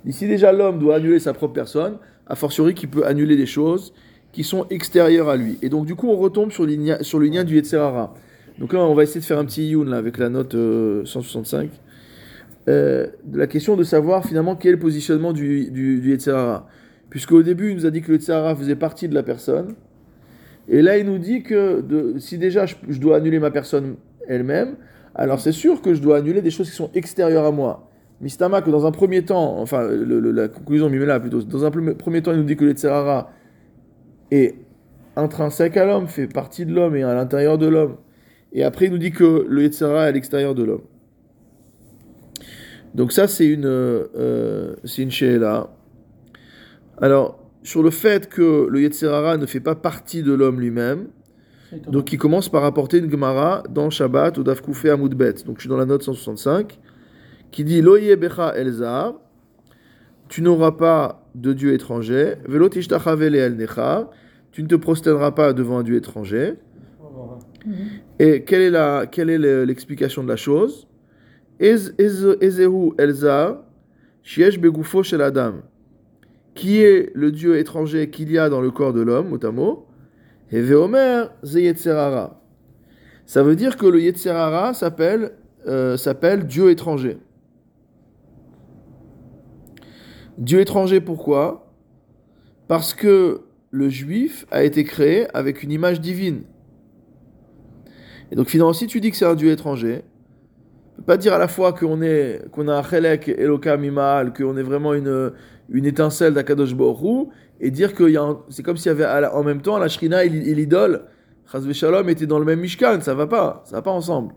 [0.06, 3.92] Ici déjà l'homme doit annuler sa propre personne, a fortiori qu'il peut annuler des choses
[4.32, 5.58] qui sont extérieures à lui.
[5.62, 6.66] Et donc du coup on retombe sur,
[7.00, 8.14] sur le lien du Yetzerara.
[8.58, 11.04] Donc là on va essayer de faire un petit youn là, avec la note euh,
[11.04, 11.70] 165.
[12.68, 16.68] Euh, de la question de savoir finalement quel est le positionnement du, du, du Yetzerara.
[17.08, 19.74] Puisque au début il nous a dit que le Yetzerara faisait partie de la personne.
[20.68, 21.82] Et là il nous dit que
[22.18, 23.96] si déjà je, dois annuler ma personne
[24.28, 24.76] elle-même,
[25.16, 27.88] alors c'est sûr que je dois annuler des choses qui sont extérieures à moi.
[28.20, 32.32] Mistama, que dans un premier temps, enfin la conclusion Mimela plutôt, dans un premier temps
[32.32, 33.32] il nous dit que le Yetzerara
[34.30, 34.54] est
[35.16, 37.96] intrinsèque à l'homme, fait partie de l'homme et à l'intérieur de l'homme.
[38.52, 40.82] Et après il nous dit que le Yetzerara est à l'extérieur de l'homme.
[42.94, 45.70] Donc ça c'est une, euh, c'est une she'ela.
[47.00, 51.08] Alors sur le fait que le Yetzerara ne fait pas partie de l'homme lui-même,
[51.88, 55.34] donc il commence par apporter une Gemara dans Shabbat ou Dafkoufé Amoudbet.
[55.46, 56.78] Donc je suis dans la note 165
[57.52, 59.14] qui dit Loye Becha Elzar,
[60.28, 62.68] tu n'auras pas de dieu étranger, Velo
[64.52, 66.54] tu ne te prosterneras pas devant un dieu étranger.
[67.66, 67.74] Mhm.
[68.18, 70.88] Et quelle est la quelle est le- l'explication de la chose?
[71.60, 72.92] Ez- Ez- Ezehu
[74.22, 75.54] Shiesh Begufo Shel Adam,
[76.54, 79.86] qui est le dieu étranger qu'il y a dans le corps de l'homme, mot
[80.50, 81.24] et Veomer.
[83.26, 85.32] Ça veut dire que le Yetzerara s'appelle
[85.68, 87.18] euh, s'appelle Dieu étranger.
[90.40, 91.70] Dieu étranger pourquoi?
[92.66, 96.44] Parce que le juif a été créé avec une image divine.
[98.32, 100.02] Et donc finalement, si tu dis que c'est un Dieu étranger,
[100.94, 104.32] tu peux pas dire à la fois qu'on est qu'on a un Chelek Elokam Imal,
[104.32, 105.32] qu'on est vraiment une,
[105.68, 107.26] une étincelle d'Akadosh Hu,
[107.60, 108.10] et dire que
[108.48, 111.02] c'est comme s'il y avait en même temps la Shrina et l'idole,
[111.52, 114.32] Chazve Shalom, étaient dans le même Mishkan, ça va pas, ça va pas ensemble.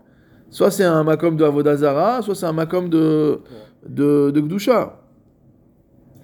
[0.50, 3.40] Soit c'est un makom de Avodazara, soit c'est un makom de,
[3.88, 5.00] de, de Gdusha.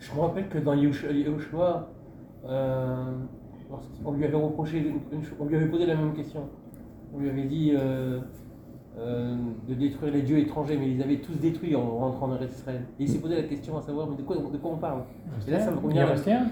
[0.00, 1.88] Je me rappelle que dans Yehoshua,
[2.46, 3.12] euh,
[4.04, 4.92] on lui avait reproché,
[5.38, 6.48] on lui avait posé la même question.
[7.14, 8.20] On lui avait dit euh,
[8.98, 9.36] euh,
[9.68, 12.82] de détruire les dieux étrangers, mais ils les avaient tous détruits en rentrant en Israël.
[12.98, 15.02] Et il s'est posé la question à savoir, mais de quoi, de quoi on parle?
[15.46, 16.02] Et là, ça me Il revient.
[16.02, 16.42] en restait un?
[16.42, 16.48] Hein?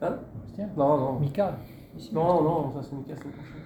[0.00, 0.68] Il en restait un?
[0.76, 1.18] Non, non.
[1.20, 1.58] Mika.
[1.96, 3.62] Ici, Non, non, ça c'est Mika, c'est autre chose.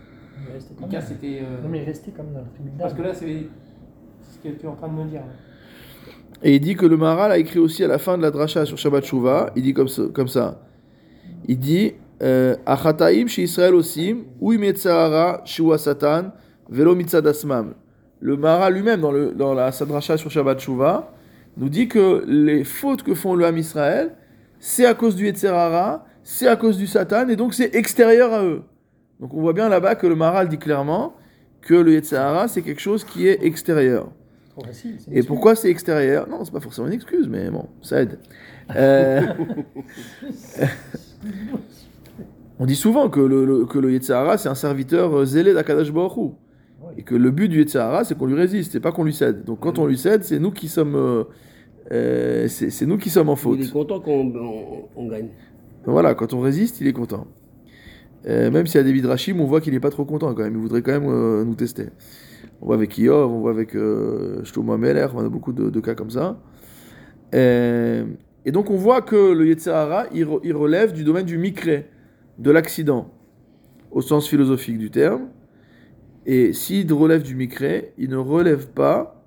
[0.46, 1.06] Il restait quand Mika, même.
[1.06, 1.40] c'était.
[1.42, 2.78] euh, Non, mais il restait comme dans le tribunal.
[2.78, 3.46] Parce que là, c'est
[4.20, 5.20] c'est ce que tu es en train de me dire.
[5.20, 5.32] là.
[6.42, 8.64] Et il dit que le Maharal a écrit aussi à la fin de la dracha
[8.64, 10.02] sur Shabbat Shuvah, il dit comme ça.
[10.14, 10.60] Comme ça.
[11.46, 16.32] Il dit euh, Achataim chez Israël osim, ou imetzahara shua satan,
[16.68, 17.74] velo mitzad asmam.
[18.20, 21.12] Le Maharal lui-même, dans, dans la sa dracha sur Shabbat Shuvah,
[21.56, 24.14] nous dit que les fautes que font le Ham Israël,
[24.60, 28.44] c'est à cause du Yetzerara, c'est à cause du Satan, et donc c'est extérieur à
[28.44, 28.62] eux.
[29.20, 31.14] Donc on voit bien là-bas que le Maharal dit clairement
[31.62, 34.08] que le Yetzerara, c'est quelque chose qui est extérieur.
[35.12, 36.28] Et pourquoi c'est extérieur?
[36.28, 38.18] Non, c'est pas forcément une excuse, mais bon, ça aide.
[38.76, 39.22] Euh,
[42.58, 45.92] on dit souvent que le, le- que le Yetzirah, c'est un serviteur euh, zélé d'Akadash
[45.92, 46.32] Baruch.
[46.96, 49.44] Et que le but du Yetzirah, c'est qu'on lui résiste, c'est pas qu'on lui cède.
[49.44, 51.24] Donc quand on lui cède, c'est nous qui sommes,
[51.92, 53.58] euh, c'est nous qui sommes en faute.
[53.60, 55.28] Il est content qu'on on- on gagne.
[55.86, 57.26] Voilà, quand on résiste, il est content.
[58.26, 60.42] Euh, même s'il y a des Midrashim, on voit qu'il n'est pas trop content quand
[60.42, 60.54] même.
[60.54, 61.86] Il voudrait quand même euh, nous tester.
[62.60, 65.94] On voit avec Iov, on voit avec euh, Shlomo Ameler, on a beaucoup de, cas
[65.94, 66.40] comme ça.
[67.32, 71.90] Et donc on voit que le Yetzirah, il, re- il relève du domaine du Mikré,
[72.38, 73.12] de l'accident,
[73.90, 75.28] au sens philosophique du terme.
[76.24, 79.22] Et s'il relève du Mikré, il ne relève pas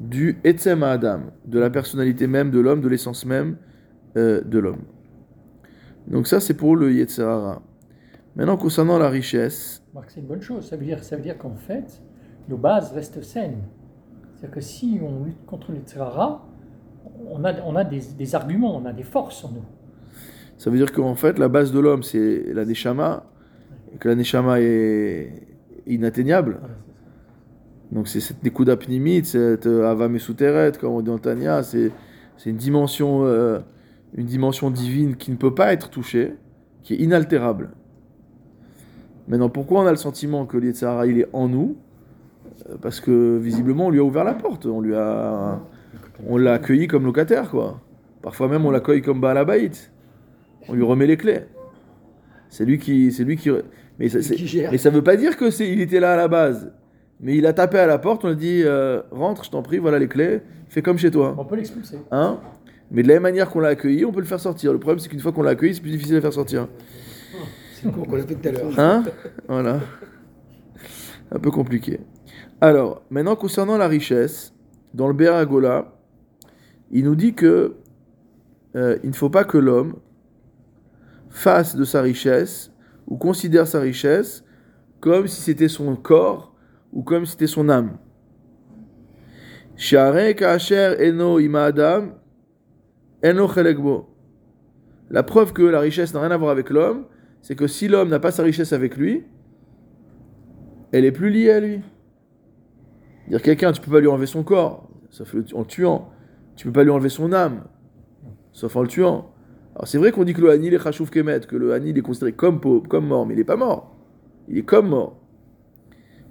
[0.00, 3.56] du Etzem Adam, de la personnalité même de l'homme, de l'essence même
[4.16, 4.82] euh, de l'homme.
[6.08, 7.62] Donc ça, c'est pour le Yetzirah.
[8.36, 10.68] Maintenant, concernant la richesse, Marc, c'est une bonne chose.
[10.68, 12.02] Ça veut dire, ça veut dire qu'en fait,
[12.48, 13.62] nos bases restent saines.
[14.34, 16.44] C'est-à-dire que si on lutte contre le Tzrara,
[17.28, 19.64] on a, on a des, des arguments, on a des forces en nous.
[20.58, 23.24] ça veut dire qu'en fait, la base de l'homme, c'est la Neshama,
[23.94, 25.30] et que la Neshama est
[25.86, 26.58] inatteignable.
[27.92, 31.92] Donc c'est cette Nekuda Pnimit, cette euh, Ava Mesuteret, comme on dit en c'est
[32.36, 33.60] c'est une dimension, euh,
[34.14, 36.34] une dimension divine qui ne peut pas être touchée,
[36.82, 37.70] qui est inaltérable.
[39.28, 41.76] Maintenant, pourquoi on a le sentiment que l'Yetzirah, il est en nous?
[42.68, 45.60] Euh, Parce que visiblement, on lui a ouvert la porte, on lui a,
[46.26, 47.80] on l'a accueilli comme locataire, quoi.
[48.22, 49.90] Parfois même, on l'accueille comme Baal Habayit.
[50.68, 51.40] On lui remet les clés.
[52.48, 53.50] C'est lui qui, c'est lui qui,
[53.98, 56.72] mais ça, ça veut pas dire que c'est, il était là à la base.
[57.20, 59.62] Mais il a tapé à la porte, on lui a dit euh, rentre, je t'en
[59.62, 61.34] prie, voilà les clés, fais comme chez toi.
[61.38, 61.98] On peut l'expulser.
[62.10, 62.38] Hein?
[62.90, 64.72] Mais de la même manière qu'on l'a accueilli, on peut le faire sortir.
[64.72, 66.68] Le problème, c'est qu'une fois qu'on l'a accueilli, c'est plus difficile à faire sortir.
[67.92, 68.78] Qu'on tout à l'heure.
[68.78, 69.02] Hein?
[69.48, 69.80] Voilà.
[71.30, 72.00] Un peu compliqué.
[72.60, 74.54] Alors, maintenant, concernant la richesse,
[74.94, 75.92] dans le Béragola,
[76.90, 77.76] il nous dit que
[78.76, 79.96] euh, il ne faut pas que l'homme
[81.28, 82.72] fasse de sa richesse
[83.06, 84.44] ou considère sa richesse
[85.00, 86.54] comme si c'était son corps
[86.92, 87.98] ou comme si c'était son âme.
[95.10, 97.06] La preuve que la richesse n'a rien à voir avec l'homme,
[97.44, 99.22] c'est que si l'homme n'a pas sa richesse avec lui,
[100.92, 101.82] elle est plus liée à lui.
[103.28, 106.08] Dire quelqu'un, tu peux pas lui enlever son corps, sauf en le tuant.
[106.56, 107.64] Tu peux pas lui enlever son âme,
[108.52, 109.30] sauf en le tuant.
[109.74, 112.00] Alors c'est vrai qu'on dit que le Hanil est Khashouf Kemet, que le Hanil est
[112.00, 113.94] considéré comme, pauvre, comme mort, mais il est pas mort.
[114.48, 115.20] Il est comme mort.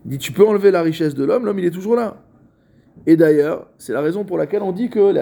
[0.06, 2.23] Il dit tu peux enlever la richesse de l'homme, l'homme il est toujours là.
[3.06, 5.15] Et d'ailleurs, c'est la raison pour laquelle on dit que,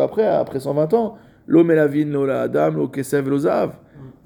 [0.00, 3.78] après, après 120 ans, l'homme et la vigne, la dame, l'eau kesev l'ozav,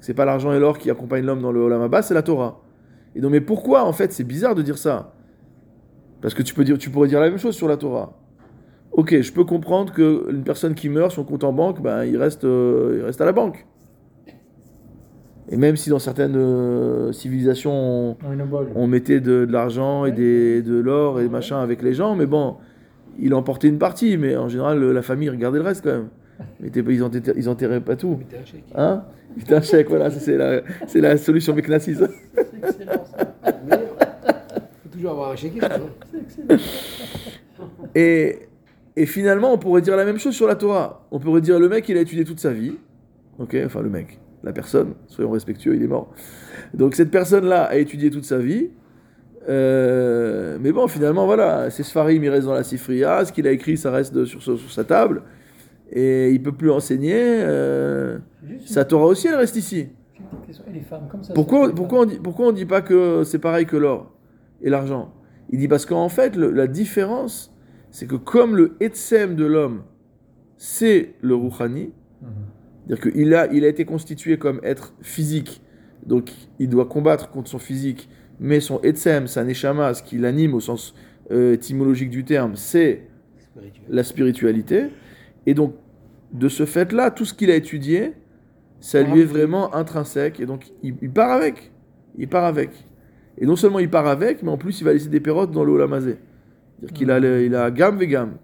[0.05, 2.61] c'est pas l'argent et l'or qui accompagnent l'homme dans le Olam Abba, c'est la Torah.
[3.15, 5.15] Et donc, mais pourquoi en fait c'est bizarre de dire ça?
[6.21, 8.13] Parce que tu peux dire, tu pourrais dire la même chose sur la Torah.
[8.91, 12.17] Ok, je peux comprendre que une personne qui meurt, son compte en banque, ben il
[12.17, 13.65] reste, euh, il reste à la banque.
[15.49, 18.15] Et même si dans certaines euh, civilisations
[18.75, 22.27] on mettait de, de l'argent et des, de l'or et machin avec les gens, mais
[22.27, 22.57] bon,
[23.17, 26.09] il emportait une partie, mais en général la famille regardait le reste quand même.
[26.59, 28.17] Mais ils, enterraient, ils enterraient pas tout.
[28.17, 28.63] Mettez un chèque.
[28.75, 29.03] Hein
[29.89, 31.95] voilà, c'est la, c'est la solution Meknassis.
[31.95, 33.33] C'est excellent ça.
[34.83, 35.53] Faut toujours avoir un chèque.
[35.59, 36.57] C'est excellent.
[37.95, 38.39] Et,
[38.95, 41.05] et finalement, on pourrait dire la même chose sur la Torah.
[41.11, 42.73] On pourrait dire le mec, il a étudié toute sa vie.
[43.39, 46.13] Ok, enfin le mec, la personne, soyons respectueux, il est mort.
[46.73, 48.69] Donc cette personne-là a étudié toute sa vie.
[49.47, 53.23] Euh, mais bon, finalement, voilà, c'est Sfarim, il reste dans la Sifria.
[53.25, 55.21] Ce qu'il a écrit, ça reste de- sur, sur- sur sa table.
[55.91, 57.13] Et il peut plus enseigner.
[57.17, 58.17] euh,
[58.65, 59.87] sa Torah aussi, elle reste ici.
[61.33, 64.13] Pourquoi, pourquoi, on dit, pourquoi on dit pas que c'est pareil que l'or
[64.61, 65.13] et l'argent?
[65.51, 67.55] Il dit parce qu'en fait, le- la différence,
[67.91, 69.83] c'est que comme le Etsem de l'homme,
[70.57, 72.27] c'est le Rouhani, Mhm.
[72.87, 75.61] c'est-à-dire qu'il a, il a été constitué comme être physique,
[76.05, 80.53] donc il doit combattre contre son physique, mais son Etsem, sa Neshama, ce qui l'anime
[80.55, 80.95] au sens
[81.31, 83.07] euh, étymologique du terme, c'est
[83.39, 83.85] Spirituel.
[83.89, 84.85] la spiritualité.
[85.45, 85.73] Et donc,
[86.31, 88.13] de ce fait-là, tout ce qu'il a étudié,
[88.79, 90.39] ça lui est vraiment intrinsèque.
[90.39, 91.71] Et donc, il, il part avec.
[92.17, 92.69] Il part avec.
[93.37, 95.63] Et non seulement il part avec, mais en plus, il va laisser des pérottes dans
[95.63, 95.77] le.
[95.87, 96.17] C'est-à-dire
[96.93, 98.37] qu'il a, le- il a gamme et gamme.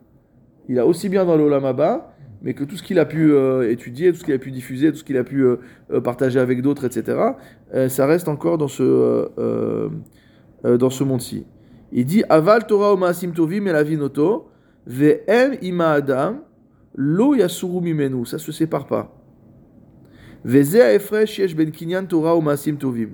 [0.69, 3.69] Il a aussi bien dans le Olamaba, mais que tout ce qu'il a pu euh,
[3.69, 5.57] étudier, tout ce qu'il a pu diffuser, tout ce qu'il a pu euh,
[5.91, 7.17] euh, partager avec d'autres, etc.,
[7.73, 9.29] euh, ça reste encore dans ce,
[10.63, 11.45] dans ce monde-ci.
[11.91, 14.47] Il dit Aval Torah o Maasim Tovim et la Vinoto,
[14.87, 16.35] Ve'em ima Adam,
[16.95, 18.25] Lo Yasuru Mimenu.
[18.25, 19.15] Ça se sépare pas.
[20.43, 23.11] Veze Efresh Yesh Ben Kinyan Torah o Maasim Tovim.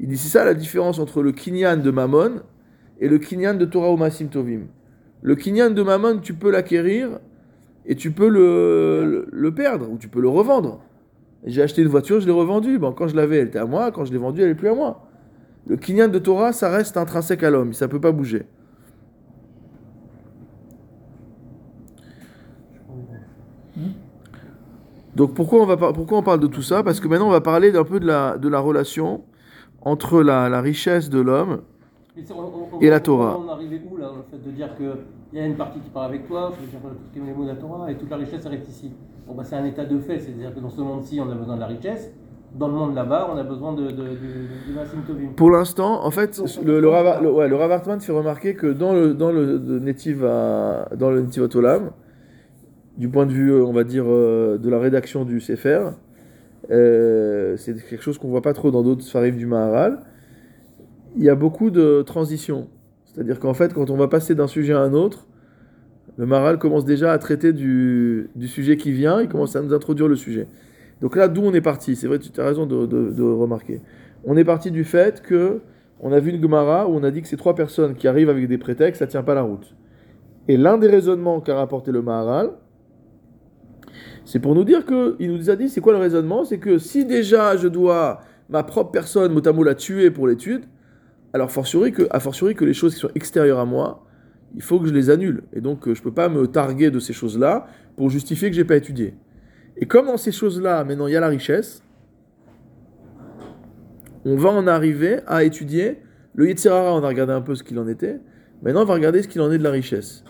[0.00, 2.42] Il dit c'est ça la différence entre le Kinyan de Mammon
[3.00, 4.66] et le Kinyan de Torah o Maasim Tovim.
[5.22, 7.18] Le Kinyan de Mammon, tu peux l'acquérir
[7.84, 10.80] et tu peux le, le, perdre ou tu peux le revendre.
[11.44, 12.78] J'ai acheté une voiture, je l'ai revendue.
[12.78, 13.90] Bon, quand je l'avais, elle était à moi.
[13.90, 15.08] Quand je l'ai vendue, elle est plus à moi.
[15.66, 17.72] Le Kinyan de Torah, ça reste intrinsèque à l'homme.
[17.72, 18.44] Ça peut pas bouger.
[25.18, 26.82] Donc pourquoi on, va par- pourquoi on parle de tout ça?
[26.84, 29.24] Parce que maintenant on va parler d'un peu de la, de la relation
[29.82, 31.62] entre la, la richesse de l'homme.
[32.16, 33.36] Et, c'est- on- on- on- Et la Torah.
[33.44, 36.04] On arrivait où là, le fait de dire qu'il y a une partie qui part
[36.04, 38.68] avec toi, dire tout est les mots de la Torah, et toute la richesse reste
[38.68, 38.92] ici.
[39.26, 41.56] Bon, bah, c'est un état de fait, c'est-à-dire que dans ce monde-ci, on a besoin
[41.56, 42.12] de la richesse,
[42.54, 45.34] dans le monde là-bas, on a besoin de, de, de, de.
[45.36, 48.92] Pour l'instant, en fait, le, le, Rav- le- ouais, le Rav fait remarquer que dans
[48.94, 51.42] le, dans le, de Netiv à- dans le Netiv
[52.98, 55.80] du point de vue, euh, on va dire, euh, de la rédaction du Sefer,
[56.70, 60.00] euh, c'est quelque chose qu'on voit pas trop dans d'autres Sfarim du Maharal.
[61.16, 62.68] Il y a beaucoup de transitions.
[63.04, 65.26] C'est-à-dire qu'en fait, quand on va passer d'un sujet à un autre,
[66.16, 70.08] le Maharal commence déjà à traiter du, sujet qui vient, il commence à nous introduire
[70.08, 70.48] le sujet.
[71.00, 71.94] Donc là, d'où on est parti?
[71.94, 73.80] C'est vrai, tu as raison de remarquer.
[74.24, 75.60] On est parti du fait que
[76.00, 78.30] on a vu une Gemara où on a dit que ces trois personnes qui arrivent
[78.30, 79.74] avec des prétextes, ça tient pas la route.
[80.46, 82.50] Et l'un des raisonnements qu'a rapporté le Maharal,
[84.28, 86.44] c'est pour nous dire que il nous a dit c'est quoi le raisonnement?
[86.44, 90.64] C'est que si déjà je dois ma propre personne mot la tuer pour l'étude,
[91.32, 94.04] alors fortiori que, a fortiori que les choses qui sont extérieures à moi,
[94.54, 95.44] il faut que je les annule.
[95.54, 98.66] Et donc euh, je peux pas me targuer de ces choses-là pour justifier que j'ai
[98.66, 99.14] pas étudié.
[99.78, 101.82] Et comme dans ces choses-là, maintenant il y a la richesse,
[104.26, 106.02] on va en arriver à étudier
[106.34, 108.20] le Yetzirara, on a regardé un peu ce qu'il en était.
[108.62, 110.22] Maintenant, on va regarder ce qu'il en est de la richesse.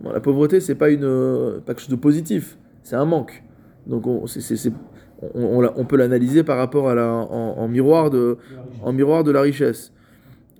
[0.00, 3.42] Bon, la pauvreté, c'est pas, une, euh, pas quelque chose de positif, c'est un manque.
[3.88, 4.26] Donc, on,
[5.34, 8.38] on, peut l'analyser par rapport à en, miroir de,
[8.80, 9.92] en miroir de la richesse.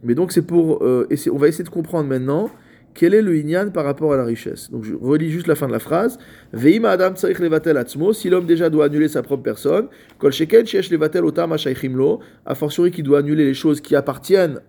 [0.02, 0.82] Mais donc, c'est pour.
[0.82, 2.50] euh, on va essayer de comprendre maintenant
[2.94, 4.72] quel est le Inyan par rapport à la richesse.
[4.72, 6.18] Donc, je relis juste la fin de la phrase.
[6.52, 9.86] Veima Adam tsarich levatel atzmo, si l'homme déjà doit annuler sa propre personne,
[10.18, 11.96] kol sheken sheyesh levatel otam hashaychim
[12.44, 14.60] a fortiori qui doit annuler les choses qui appartiennent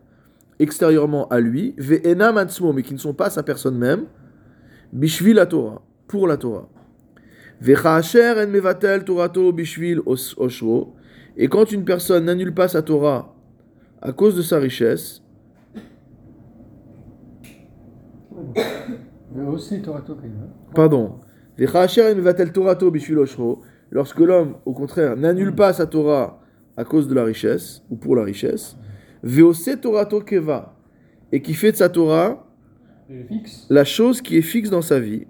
[0.59, 4.05] extérieurement à lui, ve'enam atzmo, mais qui ne sont pas sa personne même,
[4.93, 6.69] bishvil la Torah, pour la Torah.
[11.37, 13.35] Et quand une personne n'annule pas sa Torah
[14.01, 15.23] à cause de sa richesse,
[19.83, 20.47] Torato Kaiva.
[20.73, 21.19] pardon,
[23.91, 26.41] lorsque l'homme, au contraire, n'annule pas sa Torah
[26.75, 28.77] à cause de la richesse, ou pour la richesse,
[30.25, 30.75] keva,
[31.31, 32.47] et qui fait de sa Torah
[33.69, 35.25] la chose qui est fixe dans sa vie.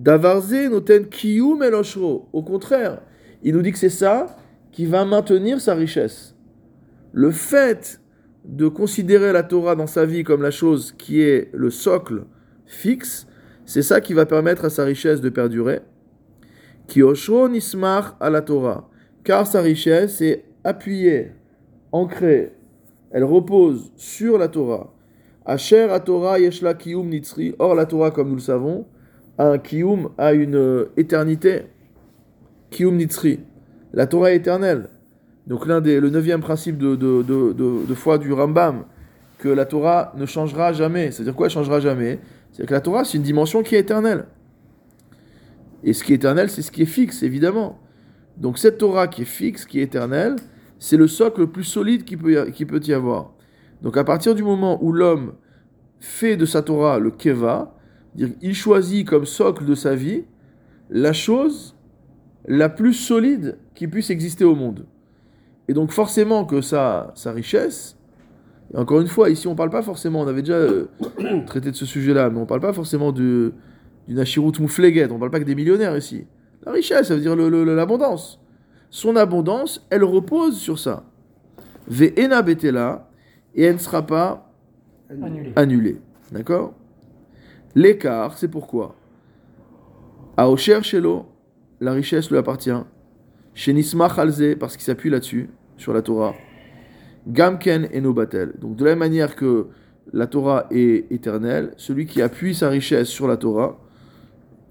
[0.00, 1.74] Davarze noten kiyum el.
[1.74, 3.02] Au contraire,
[3.42, 4.34] il nous dit que c'est ça
[4.72, 6.34] qui va maintenir sa richesse.
[7.12, 8.00] Le fait
[8.44, 12.24] de considérer la Torah dans sa vie comme la chose qui est le socle
[12.64, 13.26] fixe,
[13.66, 15.80] c'est ça qui va permettre à sa richesse de perdurer.
[16.86, 18.88] Ki oshro nismar à la Torah.
[19.22, 21.32] Car sa richesse est appuyée,
[21.92, 22.52] ancrée,
[23.10, 24.94] elle repose sur la Torah.
[25.44, 27.54] Asher à Torah yeshla kiyum nitzri.
[27.58, 28.86] Or, la Torah, comme nous le savons,
[29.48, 31.62] un kiyum, a une euh, éternité.
[32.70, 33.40] Kiyum nitzri.
[33.92, 34.88] La Torah est éternelle.
[35.46, 38.84] Donc, l'un des, le neuvième principe de, de, de, de- foi du Rambam,
[39.38, 41.10] que la Torah ne changera jamais.
[41.10, 42.20] C'est-à-dire quoi, elle changera jamais?
[42.52, 44.26] C'est que la Torah, c'est une dimension qui est éternelle.
[45.82, 47.80] Et ce qui est éternel, c'est ce qui est fixe, évidemment.
[48.36, 50.36] Donc, cette Torah qui est fixe, qui est éternelle,
[50.78, 53.32] c'est le socle le plus solide qui peut, qui peut y avoir.
[53.82, 55.34] Donc à partir du moment où l'homme
[56.00, 57.76] fait de sa Torah le keva,
[58.16, 60.24] il choisit comme socle de sa vie
[60.90, 61.76] la chose
[62.46, 64.86] la plus solide qui puisse exister au monde.
[65.68, 67.96] Et donc forcément que sa, sa richesse,
[68.74, 70.86] et encore une fois, ici on parle pas forcément, on avait déjà euh,
[71.46, 73.52] traité de ce sujet-là, mais on parle pas forcément d'une
[74.18, 76.26] Ashirut Moufleget, on parle pas que des millionnaires ici.
[76.64, 78.40] La richesse, ça veut dire l'abondance.
[78.90, 81.04] Son abondance, elle repose sur ça.
[81.88, 83.08] Ve'ena betela,
[83.54, 84.52] et elle ne sera pas
[85.08, 85.52] Annulé.
[85.56, 86.00] annulée.
[86.32, 86.74] D'accord?
[87.74, 88.96] L'écart, c'est pourquoi?
[90.36, 91.26] À Osher Shelo,
[91.80, 92.70] la richesse lui appartient.
[93.54, 96.34] Chez Nismach Alze, parce qu'il s'appuie là-dessus, sur la Torah.
[97.28, 98.54] Gamken et Nobatel.
[98.58, 99.68] Donc de la même manière que
[100.12, 103.78] la Torah est éternelle, celui qui appuie sa richesse sur la Torah,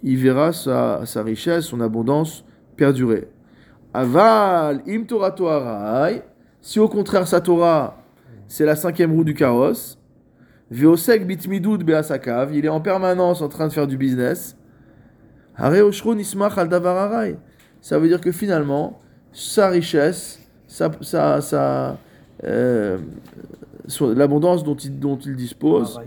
[0.03, 2.43] il verra sa, richesse, son abondance
[2.75, 3.27] perdurer.
[3.93, 6.09] Aval im Torah
[6.61, 8.03] si au contraire sa Torah,
[8.47, 9.98] c'est la cinquième roue du carrosse,
[10.71, 14.55] Veosek bitmidud beasakav, il est en permanence en train de faire du business.
[15.57, 15.69] Ça
[17.99, 18.99] veut dire que finalement,
[19.33, 21.97] sa richesse, sa, sa, sa,
[22.43, 22.97] euh,
[24.15, 25.99] l'abondance dont il, dont il dispose,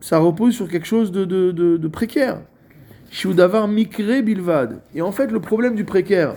[0.00, 2.42] ça repose sur quelque chose de, de, de, de précaire.
[3.10, 4.80] Shiudavar mikre bilvad.
[4.94, 6.34] Et en fait, le problème du précaire,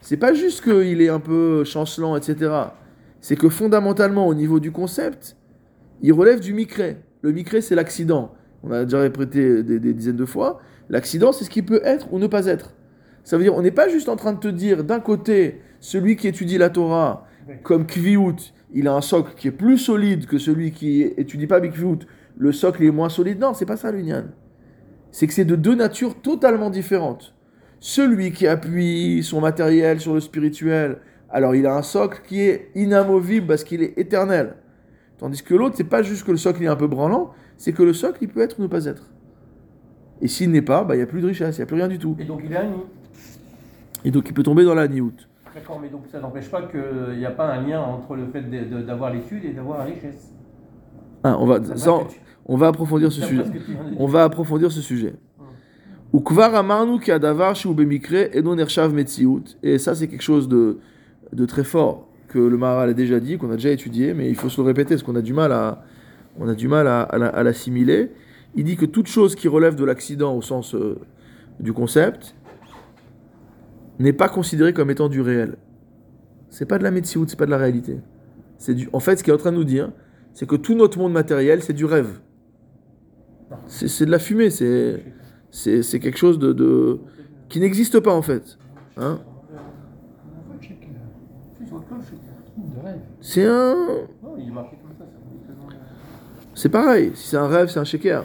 [0.00, 2.52] c'est pas juste qu'il est un peu chancelant, etc.
[3.20, 5.36] C'est que fondamentalement, au niveau du concept,
[6.02, 6.98] il relève du micré.
[7.22, 8.34] Le micré, c'est l'accident.
[8.62, 10.60] On a déjà répété des, des dizaines de fois.
[10.88, 12.74] L'accident, c'est ce qui peut être ou ne pas être.
[13.24, 16.16] Ça veut dire, on n'est pas juste en train de te dire, d'un côté, celui
[16.16, 17.26] qui étudie la Torah,
[17.62, 18.36] comme Kviout,
[18.72, 22.00] il a un socle qui est plus solide que celui qui étudie pas Bikviout.
[22.36, 23.40] Le socle est moins solide.
[23.40, 24.26] Non, c'est pas ça l'union.
[25.10, 27.34] C'est que c'est de deux natures totalement différentes.
[27.80, 30.98] Celui qui appuie son matériel sur le spirituel,
[31.30, 34.54] alors il a un socle qui est inamovible parce qu'il est éternel.
[35.20, 37.82] Tandis que l'autre, c'est pas juste que le socle est un peu branlant, c'est que
[37.82, 39.02] le socle, il peut être ou ne pas être.
[40.22, 41.76] Et s'il n'est pas, bah, il n'y a plus de richesse, il n'y a plus
[41.76, 42.16] rien du tout.
[42.18, 42.76] Et donc il est ami.
[44.06, 44.88] Et donc il peut tomber dans la.
[44.88, 48.40] D'accord, mais donc ça n'empêche pas qu'il n'y a pas un lien entre le fait
[48.86, 50.32] d'avoir l'étude et d'avoir la richesse.
[51.22, 51.58] Ah, on, va,
[52.46, 53.44] on- va approfondir ce sujet.
[53.98, 55.16] On va approfondir ce sujet.
[59.62, 60.78] Et ça, c'est quelque chose de,
[61.32, 64.36] de très fort que le Maharal a déjà dit, qu'on a déjà étudié, mais il
[64.36, 65.82] faut se le répéter parce qu'on a du mal à,
[66.38, 68.10] on a du mal à, à la- à l'assimiler.
[68.54, 70.98] Il dit que toute chose qui relève de l'accident au sens euh,
[71.58, 72.34] du concept
[73.98, 75.56] n'est pas considérée comme étant du réel.
[76.48, 77.98] C'est pas de la metziut, c'est pas de la réalité.
[78.58, 79.90] C'est du, en fait, ce qu'il est en train de nous dire,
[80.32, 82.20] c'est que tout notre monde matériel, c'est du rêve.
[83.66, 85.02] C'est de la fumée, c'est
[85.50, 87.00] c'est c'est quelque chose de, de-
[87.48, 88.56] qui n'existe pas en fait.
[88.96, 89.18] Hein
[90.48, 90.88] On va checker.
[91.58, 92.20] C'est sur le cloche, c'est- de rêve.
[92.20, 92.20] C'est un.
[92.20, 92.58] Non, il est marqué comme ça.
[92.58, 93.98] ça veut dire que non, euh,
[96.54, 97.12] C'est pareil.
[97.14, 98.24] Si c'est un rêve, c'est un shaker.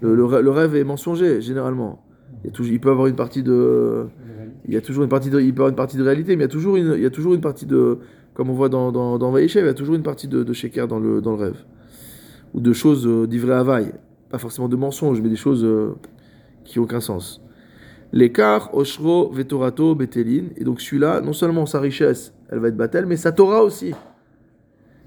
[0.00, 2.02] Le, le rê- le rêve est mensonger, généralement.
[2.42, 4.06] Il, y a toujours, il peut avoir une partie de.
[4.66, 6.44] Il y a toujours une partie de, il peut avoir une partie de réalité, mais
[6.44, 7.98] il y a toujours une, il y a toujours une partie de,
[8.34, 10.52] comme on voit dans, dans, dans Vaïchev, il y a toujours une partie de, de
[10.52, 11.56] shaker dans le, dans le rêve.
[12.54, 13.92] Ou de choses euh, d'ivrei havaï.
[14.30, 15.94] Pas forcément de mensonges, mais des choses euh,
[16.64, 17.40] qui n'ont aucun sens.
[18.12, 20.44] L'écart, Oshro, Vetorato, Betelin.
[20.56, 23.94] Et donc celui-là, non seulement sa richesse, elle va être battel, mais sa Torah aussi.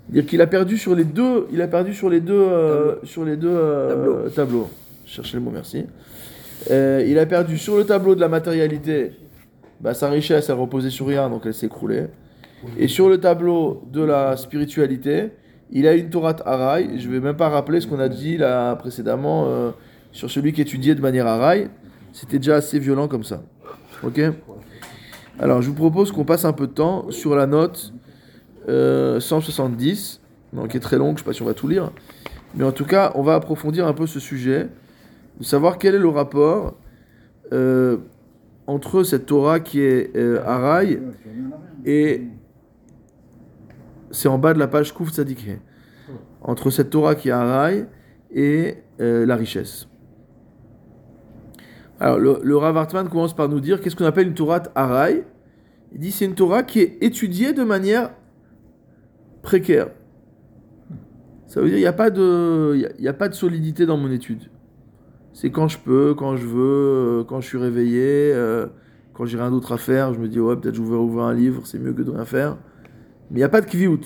[0.06, 3.26] C'est-à-dire qu'il a perdu sur les deux, il a perdu sur les deux, euh, sur
[3.26, 4.70] les deux euh, tableaux.
[5.06, 5.86] Je cherchais le mot, merci.
[6.72, 9.12] Euh, il a perdu sur le tableau de la matérialité,
[9.82, 12.06] bah, sa richesse, elle reposait sur rien, donc elle s'est écroulée.
[12.78, 15.30] Et sur le tableau de la spiritualité,
[15.72, 16.98] il a une Torah Harai.
[16.98, 19.74] Je vais même pas rappeler ce qu'on a dit là précédemment
[20.12, 21.68] sur celui qui étudiait de manière Harai.
[22.16, 23.44] C'était déjà assez violent comme ça.
[24.02, 24.22] Ok?
[25.38, 27.94] Alors je vous propose qu'on passe un peu de temps sur la note
[28.70, 30.22] euh, 170,
[30.54, 31.92] donc qui est très longue, je sais pas si on va tout lire.
[32.56, 34.70] Mais en tout cas, on va approfondir un peu ce sujet,
[35.40, 36.76] de savoir quel est le rapport
[37.52, 37.98] euh,
[38.66, 40.40] entre cette Torah qui est euh,
[41.84, 42.22] et
[44.12, 45.46] c'est en bas de la page Kouf Tzadik.
[45.46, 45.60] He.
[46.42, 47.88] Entre cette Torah qui est Harai
[48.34, 49.90] et euh, la richesse.
[52.00, 55.24] Alors, le, le Rav commence par nous dire qu'est-ce qu'on appelle une Torah Harai
[55.94, 58.12] Il dit c'est une Torah qui est étudiée de manière
[59.42, 59.88] précaire.
[61.48, 64.50] Ça veut dire il n'y a, pas de- a- pas de solidité dans mon étude.
[65.32, 68.68] C'est quand je peux, quand je veux, euh, quand je suis réveillé, euh,
[69.14, 71.34] quand j'ai rien d'autre à faire, je me dis ouais peut-être je vais ouvrir un
[71.34, 72.58] livre, c'est mieux que de rien faire.
[73.30, 74.02] Mais il n'y a pas de kviout.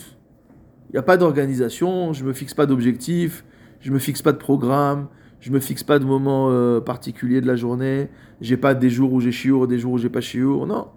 [0.90, 3.46] Il n'y a pas d'organisation, je me fixe pas d'objectif,
[3.80, 5.08] je me fixe pas de programme,
[5.40, 8.10] je me fixe pas de moment euh, particulier de la journée,
[8.42, 10.88] j'ai pas des jours où j'ai chiour, des jours où j'ai pas chiour, non.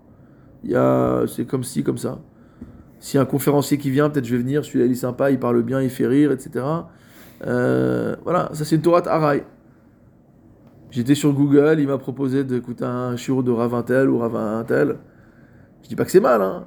[0.64, 0.78] Il
[1.28, 2.20] c'est comme ci, comme ça.
[3.00, 5.62] Si un conférencier qui vient, peut-être je vais venir, celui-là il est sympa, il parle
[5.62, 6.64] bien, il fait rire, etc.
[7.44, 9.44] Euh, voilà, ça c'est une Torah Harai.
[10.90, 14.98] J'étais sur Google, il m'a proposé d'écouter un shiur de Ravintel ou Ravintel.
[15.82, 16.66] Je dis pas que c'est mal, hein,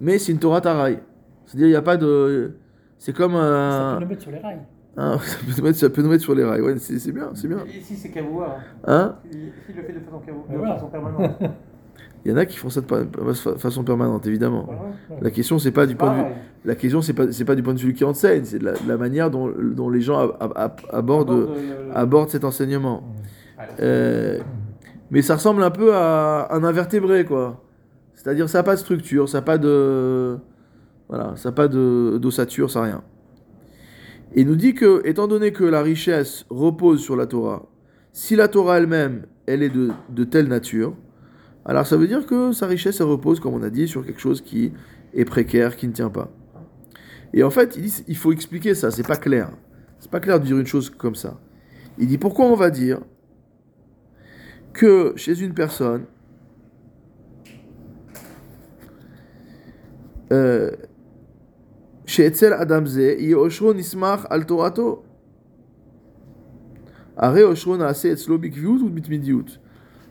[0.00, 1.00] mais c'est une Torah Harai.
[1.46, 2.56] C'est-à-dire, il n'y a pas de.
[2.98, 3.94] C'est comme Ça un.
[3.94, 4.66] peut le mettre sur les rails.
[4.98, 6.60] Un- ça, peut nous mettre, ça peut nous mettre sur les rails.
[6.60, 7.58] Ouais, c'est c'est bien, c'est bien.
[7.66, 8.56] Ici, c'est Kavoua.
[8.86, 11.30] Hein S'il s'il le fait de façon, Kavoua, de façon permanente.
[12.24, 14.68] Il y en a qui font ça de façon permanente, évidemment.
[15.22, 16.34] La question, c'est pas du point de vue.
[16.64, 18.72] La question, c'est pas, c'est pas du point de vue qui enseigne, c'est de la,
[18.72, 23.04] de la manière dont, dont les gens ab- ab- abordent, Aborde le- abordent cet enseignement.
[23.80, 24.40] Euh,
[25.12, 27.62] mais ça ressemble un peu à un invertébré, quoi.
[28.14, 30.38] C'est-à-dire, ça n'a pas de structure, ça n'a pas de.
[31.08, 33.02] Voilà, ça n'a pas de- d'ossature, ça n'a rien.
[34.34, 37.66] Il nous dit que, étant donné que la richesse repose sur la Torah,
[38.12, 40.96] si la Torah elle-même, elle est de, de telle nature,
[41.64, 44.20] alors ça veut dire que sa richesse, elle repose, comme on a dit, sur quelque
[44.20, 44.72] chose qui
[45.14, 46.30] est précaire, qui ne tient pas.
[47.32, 49.50] Et en fait, il dit, il faut expliquer ça, c'est pas clair.
[50.00, 51.40] C'est pas clair de dire une chose comme ça.
[51.98, 53.00] Il dit pourquoi on va dire
[54.72, 56.04] que chez une personne,
[60.32, 60.70] euh,
[62.08, 65.04] chez Etzel Adamze, Yehoshro nismach al Torato.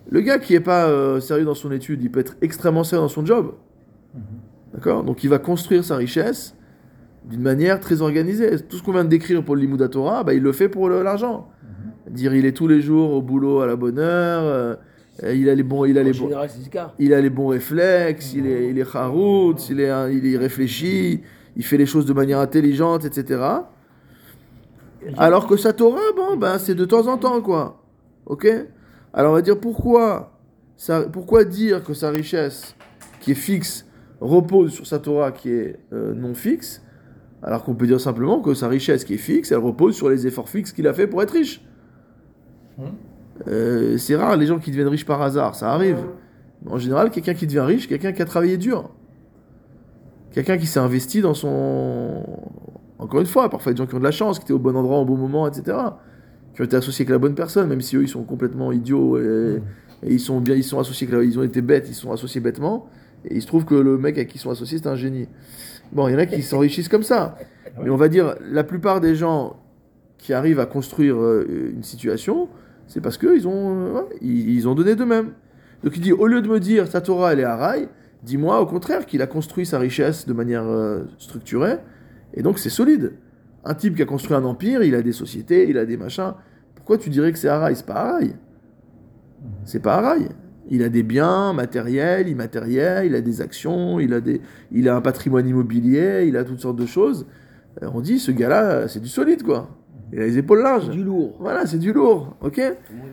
[0.10, 3.02] Le gars qui est pas euh, sérieux dans son étude, il peut être extrêmement sérieux
[3.02, 3.54] dans son job.
[4.74, 5.04] D'accord?
[5.04, 6.56] Donc il va construire sa richesse
[7.26, 8.60] d'une manière très organisée.
[8.70, 10.90] Tout ce qu'on vient de décrire pour le Limouda Torah, bah, il le fait pour
[10.90, 11.50] l'argent.
[12.10, 14.44] Dire il est tous les jours au boulot à la bonne heure,
[15.24, 16.50] euh, il a les bons, il a En les général,
[17.00, 21.24] il a les bons réflexes, il est, il est charout, il est, il est réfléchi,
[21.58, 23.42] il fait les choses de manière intelligente, etc.
[25.18, 27.84] Alors que sa Torah, bon, ben, c'est de temps en temps, quoi.
[28.28, 28.48] Ok?
[29.12, 30.38] Alors on va dire pourquoi,
[30.76, 32.76] ça, pourquoi dire que sa richesse,
[33.22, 33.88] qui est fixe,
[34.22, 36.84] repose sur sa Torah qui est euh, non fixe,
[37.42, 40.28] alors qu'on peut dire simplement que sa richesse qui est fixe, elle repose sur les
[40.28, 41.66] efforts fixes qu'il a fait pour être riche.
[43.48, 45.98] Euh, c'est rare les gens qui deviennent riches par hasard, ça arrive.
[46.64, 48.92] Mais En général, quelqu'un qui devient riche, quelqu'un qui a travaillé dur.
[50.38, 52.24] Quelqu'un qui s'est investi dans son...
[53.00, 54.76] Encore une fois, parfois des gens qui ont de la chance, qui étaient au bon
[54.76, 55.76] endroit au bon moment, etc.
[56.54, 59.18] Qui ont été associés avec la bonne personne, même si eux, ils sont complètement idiots
[59.18, 59.60] et,
[60.04, 62.88] et ils sont bien, ils sont associés, ils ont été bêtes, ils sont associés bêtement.
[63.26, 65.28] Et il se trouve que le mec avec qui ils sont associés, c'est un génie.
[65.92, 67.36] Bon, il y en a qui s'enrichissent comme ça.
[67.84, 69.56] Mais on va dire, la plupart des gens
[70.20, 72.48] qui arrivent à construire euh, une situation,
[72.86, 75.32] c'est parce qu'ils ont, ils ont donné d'eux-mêmes.
[75.84, 77.90] Donc il dit, au lieu de me dire ta Torah elle est à rail,
[78.24, 81.78] dis-moi au contraire qu'il a construit sa richesse de manière euh, structurée,
[82.34, 83.14] et donc c'est solide.
[83.64, 86.34] Un type qui a construit un empire, il a des sociétés, il a des machins.
[86.76, 88.36] Pourquoi tu dirais que c'est rail C'est pas rail.
[89.66, 90.30] C'est pas rail.
[90.70, 94.42] Il a des biens matériels, immatériels, il a des actions, il a, des,
[94.72, 97.26] il a un patrimoine immobilier, il a toutes sortes de choses.
[97.82, 99.70] Euh, On dit, ce gars-là, c'est du solide, quoi.
[100.12, 100.90] Il a les épaules larges.
[100.90, 101.36] Du lourd.
[101.40, 102.62] Voilà, c'est du lourd, ok?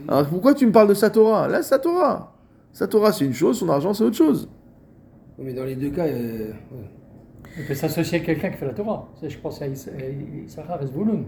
[0.06, 2.36] Alors pourquoi tu me parles de sa Torah Là, sa Torah.
[2.72, 4.48] Sa Torah, c'est une chose, son argent, c'est autre chose.
[5.38, 6.88] Oui, Mais dans les deux cas, euh, ouais.
[7.58, 9.08] Il peut s'associer à quelqu'un qui fait la Torah.
[9.22, 11.24] Je pense à Is- à Issachar et Zvouloun.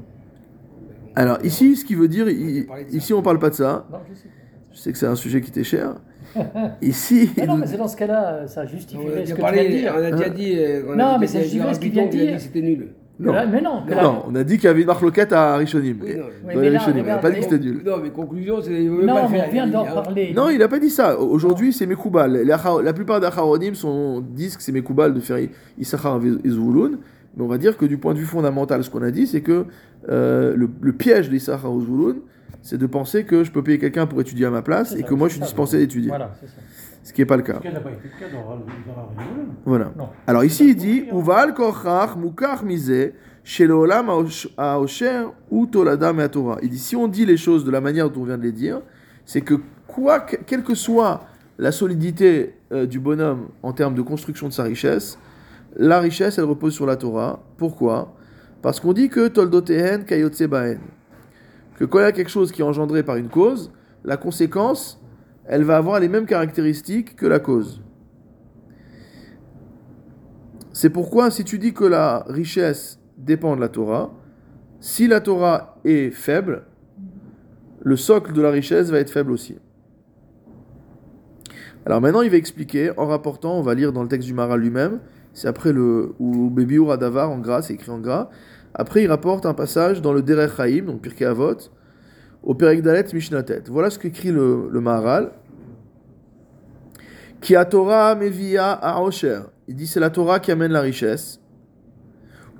[1.14, 3.86] Alors ici, ce qui veut dire, il- ici on parle pas de ça.
[3.90, 4.28] Non, je sais.
[4.72, 5.94] Je sais que c'est un sujet qui t'est cher.
[6.82, 9.64] Ici, Mais non, mais c'est dans ce cas-là, ça On a justifierait ce que parlé,
[9.66, 10.06] tu viens de on dire.
[10.06, 10.54] a déjà dit.
[10.58, 12.40] euh, on a Non, mais dit ça justifie ce qu'il vient de dire.
[12.40, 12.88] c'était nul.
[13.18, 13.32] Non.
[13.32, 15.56] là- mais non, que là- non, on a dit qu'il y avait une marloquette à
[15.56, 15.96] Rishonim.
[16.02, 16.16] Oui,
[16.54, 17.82] on n'a pas dit que c'était nul.
[17.84, 18.70] Non, mais conclusion, c'est.
[18.70, 19.92] pas Non, mais faire, on vient il d'en hein.
[20.02, 20.32] parler.
[20.36, 21.18] Non, il n'a pas dit ça.
[21.18, 22.42] Aujourd'hui, c'est Mekoubal.
[22.44, 25.38] La plupart des Acharonim sont, disent que c'est Mekoubal de faire
[25.78, 26.98] Issachar et Zvouloun.
[27.36, 29.40] Mais on va dire que du point de vue fondamental, ce qu'on a dit, c'est
[29.42, 29.64] que
[30.08, 32.16] euh, le, le piège d'Issachar et Zvouloun,
[32.62, 35.02] c'est de penser que je peux payer quelqu'un pour étudier à ma place et ça,
[35.06, 35.46] que moi je suis ça.
[35.46, 36.08] dispensé d'étudier.
[36.08, 36.52] Voilà, c'est ça.
[37.06, 37.60] Ce qui n'est pas le cas.
[39.64, 39.92] Voilà.
[39.96, 40.08] Non.
[40.26, 43.12] Alors ici, il dit Uval korchach mukach mise
[43.44, 44.10] shelolam
[44.58, 46.58] haosher ou tolada Torah.
[46.62, 48.50] Il dit si on dit les choses de la manière dont on vient de les
[48.50, 48.80] dire,
[49.24, 49.54] c'est que
[49.86, 51.20] quoi, que- quelle que soit
[51.58, 55.16] la solidité euh, du bonhomme en termes de construction de sa richesse,
[55.76, 57.38] la richesse elle repose sur la Torah.
[57.56, 58.16] Pourquoi?
[58.62, 60.80] Parce qu'on dit que toldotehen kayotse baen.
[61.78, 63.70] Que quand il y a quelque chose qui est engendré par une cause,
[64.04, 65.00] la conséquence,
[65.48, 67.82] elle va avoir les mêmes caractéristiques que la cause.
[70.72, 74.12] C'est pourquoi si tu dis que la richesse dépend de la Torah,
[74.80, 76.64] si la Torah est faible,
[77.82, 79.56] le socle de la richesse va être faible aussi.
[81.86, 84.60] Alors maintenant, il va expliquer en rapportant, on va lire dans le texte du Maral
[84.60, 85.00] lui-même,
[85.32, 88.28] c'est après le ou Bébi Radavar en gras, c'est écrit en gras.
[88.74, 91.56] Après, il rapporte un passage dans le Derech Chaim, donc Pirkei Avot,
[92.46, 93.64] au Perek Dalet Mishnatet.
[93.68, 95.32] Voilà ce qu'écrit le, le Maharal.
[97.40, 98.80] Qui a Torah mevia.
[99.68, 101.40] Il dit c'est la Torah qui amène la richesse.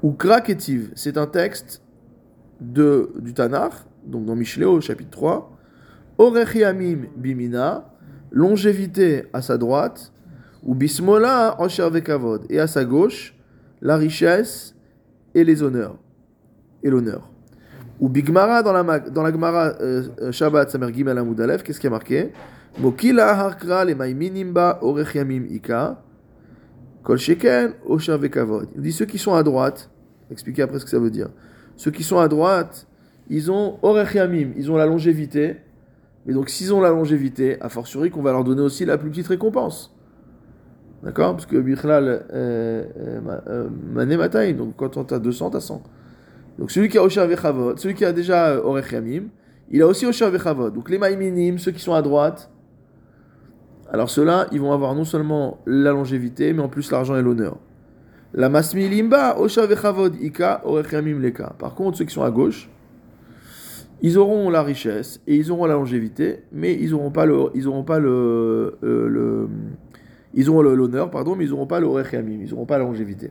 [0.02, 1.82] Ou Kraketiv, c'est un texte
[2.60, 3.72] de, du Tanakh,
[4.04, 5.56] donc dans Mishleo, chapitre 3.
[6.18, 7.88] Orech Yamim bimina,
[8.30, 10.12] longévité à sa droite.
[10.64, 12.44] Ou Bismola Osher vekavod.
[12.50, 13.36] Et à sa gauche,
[13.80, 14.74] la richesse
[15.34, 15.96] et les honneurs.
[16.82, 17.30] Et l'honneur.
[18.00, 21.80] Ou Bigmara dans la, dans la Gemara euh, euh, Shabbat Samer Gimel Amud Aleph, qu'est-ce
[21.80, 22.32] qui est marqué?
[22.78, 25.44] Mokila harkra le maiminimba orech yamim
[27.02, 27.72] kol sheken.
[27.88, 29.90] Il dit ceux qui sont à droite,
[30.30, 31.30] expliquez après ce que ça veut dire.
[31.76, 32.86] Ceux qui sont à droite,
[33.30, 34.14] ils ont orech
[34.56, 35.56] ils ont la longévité.
[36.26, 39.10] Mais donc s'ils ont la longévité, a fortiori qu'on va leur donner aussi la plus
[39.10, 39.96] petite récompense.
[41.02, 41.32] D'accord?
[41.32, 42.84] Parce que Bichlal, euh,
[43.24, 44.16] ma- mané
[44.54, 45.82] donc quand on a 200, t'as 100.
[46.58, 49.24] Donc celui qui a Osher Vechavod, celui qui a déjà euh, Orech Yamim,
[49.70, 50.72] il a aussi Osher Vechavod.
[50.74, 52.50] Donc les Maïminim, ceux qui sont à droite,
[53.92, 57.58] alors ceux-là, ils vont avoir non seulement la longévité, mais en plus l'argent et l'honneur.
[58.34, 61.54] La Masmi Limba, Osher Vechavod, Ika, Orech Yamim Leka.
[61.58, 62.68] Par contre, ceux qui sont à gauche,
[64.02, 67.66] ils auront la richesse et ils auront la longévité, mais ils n'auront pas le, ils
[67.68, 69.48] auront pas le, euh, le-
[70.34, 72.84] ils auront l'honneur, pardon, mais ils n'auront pas le Orech Yamim, ils n'auront pas la
[72.84, 73.30] longévité.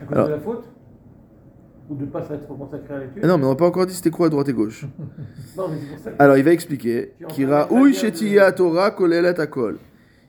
[0.00, 0.64] À cause Alors- de la faute?
[1.92, 3.84] Ou de ne pas s'être consacré à l'étude Ah non, mais on n'a pas encore
[3.84, 4.86] dit c'était quoi droite et gauche.
[5.56, 7.12] Non, mais c'est pour ça que- Alors il va expliquer.
[7.28, 7.68] Kira
[8.52, 9.78] Torah akol.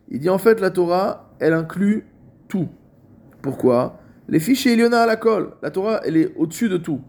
[0.10, 2.06] Il dit en fait la Torah, elle inclut
[2.50, 2.68] tout.
[3.42, 4.00] Pourquoi?
[4.28, 5.52] Les fichiers Eliona à la colle.
[5.62, 7.00] La Torah, elle est au-dessus de tout.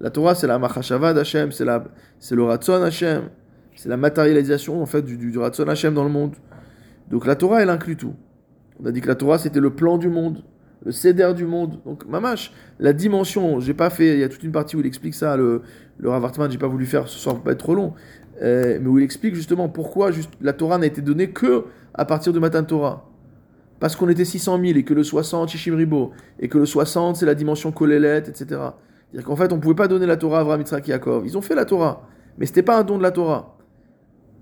[0.00, 1.84] La Torah, c'est la machashava d'Hachem, c'est la,
[2.18, 3.30] c'est le ratzon Hachem,
[3.76, 6.36] c'est la matérialisation en fait du, du, du ratzon Hachem dans le monde.
[7.10, 8.14] Donc la Torah, elle inclut tout.
[8.80, 10.44] On a dit que la Torah, c'était le plan du monde,
[10.84, 11.80] le céder du monde.
[11.84, 14.86] Donc mamash, la dimension, j'ai pas fait, il y a toute une partie où il
[14.86, 15.62] explique ça, le,
[15.98, 17.94] le Rav Hartman, j'ai pas voulu faire ce soir pour pas être trop long,
[18.42, 20.10] euh, mais où il explique justement pourquoi
[20.40, 21.64] la Torah n'a été donnée que
[21.94, 23.10] à partir de Torah.
[23.80, 27.16] Parce qu'on était 600 000 et que le 60, Shishim Ribo, et que le 60,
[27.16, 28.44] c'est la dimension Kolelet, etc.
[28.46, 31.24] C'est-à-dire qu'en fait, on pouvait pas donner la Torah à Avraham, Yitzhak Yaakov.
[31.26, 32.08] Ils ont fait la Torah,
[32.38, 33.56] mais c'était pas un don de la Torah.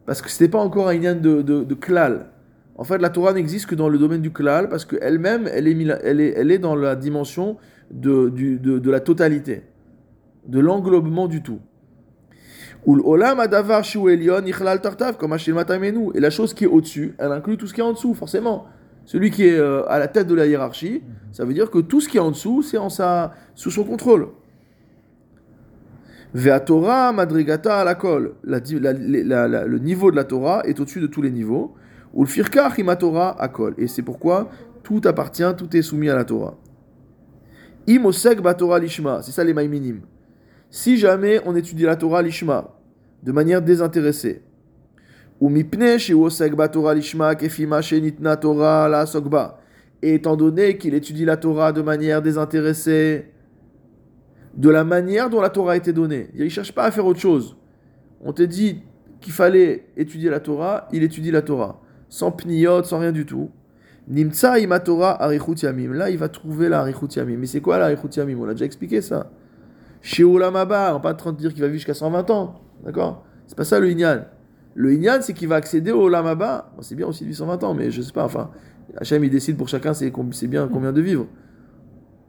[0.07, 2.30] Parce que c'était pas encore un lien de klal.
[2.79, 5.99] En fait, la Torah n'existe que dans le domaine du klal, parce qu'elle-même, elle est,
[6.05, 7.57] elle, est, dans la dimension
[7.91, 9.62] de, la totalité,
[10.47, 11.61] de l'englobement du tout.
[12.87, 13.01] Et
[16.20, 18.66] la chose qui est au-dessus, elle inclut tout ce qui est en dessous, forcément.
[19.07, 21.03] Celui qui est euh, à la tête de la hiérarchie,
[21.33, 23.85] ça veut dire que tout ce qui est en dessous, c'est en sa, sous son
[23.85, 24.29] contrôle.
[26.35, 27.95] Vea Torah madrigata la-
[29.64, 31.74] le niveau de la Torah est au-dessus de tous les niveaux.
[32.98, 33.36] Torah.
[33.78, 34.48] Et c'est pourquoi
[34.82, 36.56] tout appartient, tout est soumis à la Torah.
[37.86, 39.22] Imosek Torah lishma.
[39.22, 40.00] C'est ça les maïminim.
[40.70, 42.72] Si jamais on étudie la Torah lishma,
[43.22, 44.42] de manière désintéressée,
[45.40, 49.60] Ou mipne osek batora lishma kefima shenitna Torah la sokba.
[50.02, 53.32] Et étant donné qu'il étudie la Torah de manière désintéressée,
[54.54, 56.28] de la manière dont la Torah a été donnée.
[56.34, 57.56] Il ne cherche pas à faire autre chose.
[58.22, 58.82] On te dit
[59.20, 61.82] qu'il fallait étudier la Torah, il étudie la Torah.
[62.09, 63.50] Sans pniot, sans rien du tout.
[64.09, 65.92] Nimtsa ima Torah arichut yamim.
[65.92, 67.36] Là, il va trouver la arichut yamim.
[67.38, 68.38] Mais c'est quoi la arichut yamim?
[68.40, 69.30] On l'a déjà expliqué ça.
[70.00, 72.30] Chez Olam Haba, on n'est pas en train de dire qu'il va vivre jusqu'à 120
[72.30, 72.61] ans.
[72.84, 73.24] D'accord?
[73.48, 74.24] C'est pas ça le Inyan.
[74.74, 76.70] Le Inyan, c'est qu'il va accéder au Olam Haba.
[76.76, 78.24] Bon, c'est bien aussi de vivre 120 ans, mais je sais pas.
[78.24, 78.50] Enfin,
[78.98, 80.12] Hachem, il décide pour chacun, c'est
[80.46, 81.26] bien combien de vivre.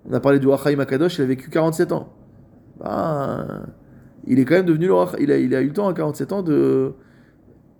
[0.09, 2.09] On a parlé du Rachaim Akadosh, il a vécu 47 ans.
[2.79, 3.65] Ben,
[4.25, 6.31] il est quand même devenu le Rach- il il a eu le temps à 47
[6.31, 6.93] ans de,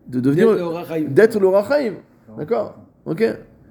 [0.08, 0.48] de devenir.
[0.50, 1.06] D'être le Rachaim.
[1.10, 1.94] D'être le Rachaim.
[2.38, 3.24] D'accord Ok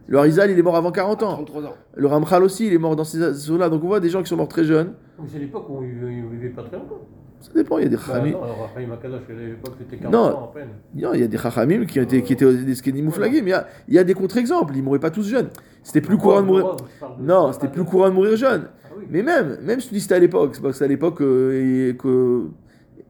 [0.09, 1.34] Le Harizal, il est mort avant 40 ans.
[1.34, 1.74] 33 ans.
[1.95, 3.68] Le Ramchal aussi, il est mort dans ces eaux-là.
[3.68, 4.93] Donc on voit des gens qui sont morts très jeunes.
[5.20, 7.01] Mais c'est l'époque où ils ne vivaient pas très longtemps.
[7.39, 8.32] Ça dépend, il y a des Bah, Chachamim.
[8.32, 10.20] non, alors Raphaël Makadosh, à l'époque, c'était 40 Non.
[10.39, 10.68] ans à peine.
[10.95, 13.43] Non, il y a des Chachamim qui, été, qui étaient des Skenim Mouflagim.
[13.43, 14.72] Il y a, il y a des contre-exemples.
[14.74, 15.49] Ils mouraient pas tous jeunes.
[15.82, 16.76] C'était plus courant de mourir.
[17.20, 18.62] Non, c'était plus courant de mourir jeune.
[18.84, 19.05] Ah oui.
[19.11, 21.20] Mais même, même si tu dis c'était à l'époque, c'est parce que c'est à l'époque
[21.20, 22.47] euh, que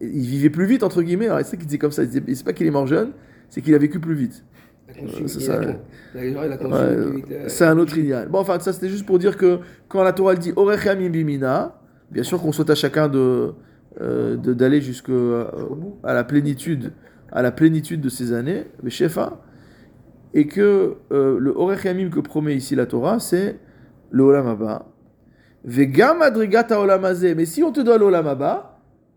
[0.00, 1.26] il vivait plus vite entre guillemets.
[1.26, 2.02] Alors c'est ça qu'il disait comme ça.
[2.02, 3.10] Il disait- C'est pas qu'il est mort jeune,
[3.48, 4.44] c'est qu'il a vécu plus vite.
[5.02, 7.18] Euh, c'est ça, euh,
[7.48, 8.28] c'est un autre idéal.
[8.28, 11.08] Bon, enfin, ça c'était juste pour dire que quand la Torah elle dit Orech Yamim
[11.08, 11.80] Bimina,
[12.10, 13.52] bien sûr qu'on souhaite à chacun de
[14.00, 15.50] euh, d'aller jusqu'à
[16.04, 16.92] à la plénitude,
[17.32, 19.42] à la plénitude de ces années, le Shefa,
[20.34, 23.58] et que euh, le Orech Yamim que promet ici la Torah, c'est
[24.10, 24.86] le Olam Haba.
[25.64, 26.18] Vegam
[26.70, 27.34] Olam Hazeh.
[27.34, 28.75] Mais si on te donne l'Olam Haba,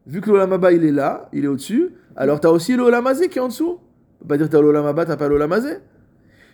[0.09, 3.37] vu que l'Olamaba il est là, il est au-dessus, alors tu as aussi l'Olamazé qui
[3.37, 3.79] est en dessous.
[4.19, 5.77] On peut pas dire que tu as l'Olamaba, tu n'as pas l'Olamazé.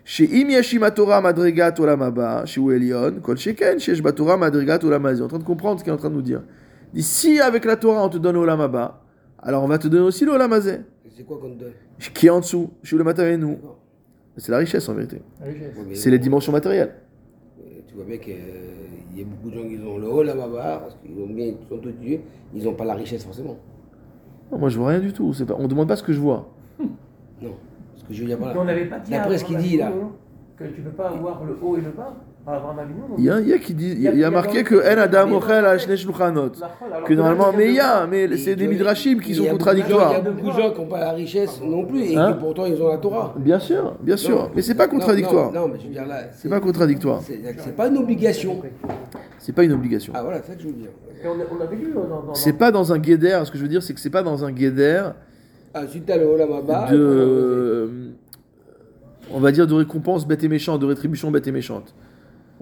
[0.04, 5.22] Chez Im Torah Madrigat Olamaba, chez Uelion, Kol Sheken, chez Torah Madrigat Olamazé.
[5.22, 6.44] On en train de comprendre ce qu'il est en train de nous dire.
[6.94, 9.02] Il si avec la Torah on te donne l'Olamaba,
[9.40, 10.82] alors on va te donner aussi l'Olamazé.
[11.16, 11.72] C'est quoi qu'on te donne?
[12.14, 13.58] Qui est en dessous, chez le matin nous.
[14.38, 15.22] C'est la richesse en vérité.
[15.94, 16.94] C'est les dimensions matérielles.
[17.60, 18.28] Euh, tu vois, mec.
[18.28, 18.85] Euh,
[19.16, 21.46] qu'il y a beaucoup de gens qui ont le haut là-bas, parce qu'ils ont bien,
[21.48, 22.22] ils sont tous tués,
[22.54, 23.58] ils n'ont pas la richesse forcément.
[24.52, 25.34] Non, moi je vois rien du tout.
[25.34, 26.48] C'est Pas, on demande pas ce que je vois.
[26.80, 27.54] Non.
[27.94, 28.60] Parce que je veux dire, voilà.
[28.60, 29.92] on n'avait pas dit D'après ce qu'il dit, là.
[30.58, 32.14] Que tu peux pas avoir le haut et le bas.
[33.18, 34.64] Il y a, il y a qui dit, il y a, Il y a marqué
[34.64, 36.52] que En Adam Ochel al Shnei Shulchanot.
[37.06, 40.12] Que normalement, mais il y a, mais c'est des midrashim qui sont contradictoires.
[40.12, 42.34] Il y a beaucoup de gens qui n'ont pas la richesse non plus, et Hein
[42.34, 43.34] que pourtant ils ont la Torah.
[43.38, 44.44] Bien sûr, bien sûr.
[44.44, 45.52] Non, mais c'est pas contradictoire.
[45.52, 46.18] Non, non, mais je veux dire là.
[46.34, 47.22] C'est pas contradictoire.
[47.24, 48.62] C'est pas une obligation.
[49.40, 50.14] C'est pas une obligation.
[50.16, 50.90] Ah voilà, c'est ça que je veux dire.
[52.34, 53.42] C'est pas dans un guéder.
[53.44, 55.02] Ce que je veux dire, c'est que c'est pas dans un guéder
[55.74, 57.90] Ah, si t'as le Olam Haba, de,
[59.34, 61.96] on va dire, de récompense bête et méchante, de rétribution bête et méchante.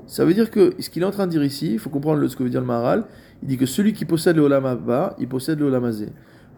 [0.08, 2.20] Ça veut dire que ce qu'il est en train de dire ici, il faut comprendre
[2.20, 3.06] le- ce que veut dire le Maharal.
[3.42, 6.08] Il dit que celui qui possède le Olam Haba, il possède le Olam Hazé.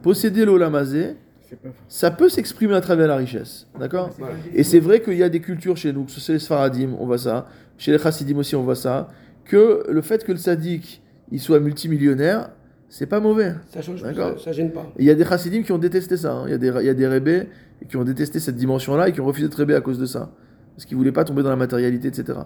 [0.02, 1.16] Posséder le Olam pas
[1.88, 3.68] ça peut s'exprimer à travers la richesse.
[3.80, 4.10] D'accord
[4.54, 6.90] Et c'est vrai qu'il y a des cultures chez nous, que ce soit les Sfaradim,
[7.00, 9.10] on voit ça, chez les Chassidim aussi, on voit ça,
[9.46, 12.50] que le fait que le sadique, il soit multimillionnaire,
[12.90, 13.54] c'est pas mauvais.
[13.72, 14.38] ça change D'accord.
[14.40, 14.92] ça, ça gêne pas.
[14.98, 16.34] Et Il y a des chassidim qui ont détesté ça.
[16.34, 16.44] hein.
[16.48, 17.48] Il y a des, il y a des rébés
[17.90, 20.32] qui ont détesté cette dimension-là et qui ont refusé de rébé à cause de ça.
[20.76, 22.40] Parce qu'ils ne voulaient pas tomber dans la matérialité, etc.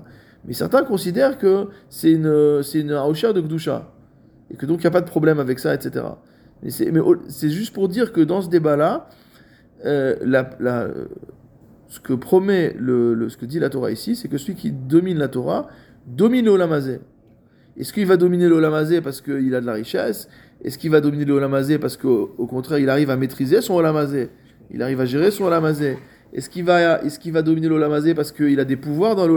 [0.46, 2.94] Mais certains considèrent que c'est une, c'est une
[3.34, 3.92] de Gdusha.
[4.52, 6.06] Et que donc il n'y a pas de problème avec ça, etc.
[6.64, 6.92] Mais c'est,
[7.50, 9.08] juste pour dire que dans ce débat-là,
[9.86, 10.88] euh, la- la-
[11.88, 14.72] ce que promet, le, le- ce que dit la Torah ici, c'est que celui qui
[14.72, 15.68] domine la Torah
[16.08, 17.00] domine le Olam Hazé.
[17.78, 20.28] Est-ce qu'il va dominer le Olam Hazé parce qu'il a de la richesse?
[20.64, 23.62] Est-ce qu'il va dominer le Olam Hazé parce qu'au au contraire, il arrive à maîtriser
[23.62, 24.30] son Olam Hazé
[24.72, 25.98] Il arrive à gérer son Olam Hazé
[26.34, 27.68] Est-ce qu'il va, est qu'il va dominer
[28.14, 29.34] parce qu'il a des pouvoirs dans le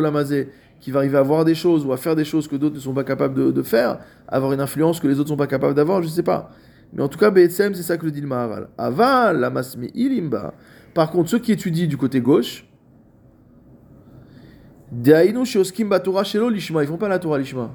[0.83, 2.81] Qu'il va arriver à voir des choses ou à faire des choses que d'autres ne
[2.81, 5.75] sont pas capables de, faire Avoir une influence que les autres ne sont pas capables
[5.75, 6.51] d'avoir Je ne sais pas.
[6.93, 8.69] Mais en tout cas, BSM, c'est ça que le dit le Maharal.
[8.77, 10.53] Aval, la masmi ilimba.
[10.93, 12.67] Par contre, ceux qui étudient du côté gauche,
[14.91, 16.83] Deainu sheoskim batora shelo lishma.
[16.83, 17.71] Ils font pas la Torah lishma.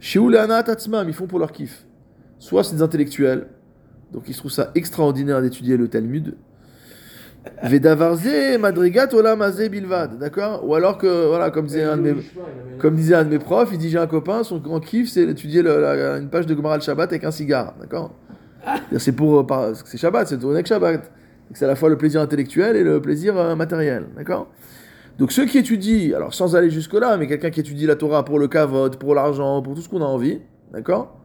[0.00, 1.06] Sheu le'anat atzmam.
[1.08, 1.86] Ils font pour leur kiff.
[2.38, 3.48] Soit c'est des intellectuels,
[4.12, 6.36] donc ils trouvent ça extraordinaire d'étudier le Talmud.
[7.62, 10.18] Vedavarze madrigat olam bilvad.
[10.18, 10.66] D'accord?
[10.66, 12.14] Ou alors que, voilà, comme disait un de mes,
[12.78, 15.26] comme disait un de mes profs, il dit j'ai un copain, son grand kiff c'est
[15.26, 18.12] d'étudier une page de Gemara le Shabbat avec un cigare, d'accord?
[18.98, 21.10] C'est pour, euh, c'est Shabbat, c'est tourné avec Shabbat.
[21.54, 24.48] C'est à la fois le plaisir intellectuel et le plaisir euh, matériel, d'accord?
[25.18, 28.24] Donc ceux qui étudient, alors sans aller jusque là, mais quelqu'un qui étudie la Torah
[28.24, 30.40] pour le kavod, pour l'argent, pour tout ce qu'on a envie,
[30.72, 31.20] d'accord?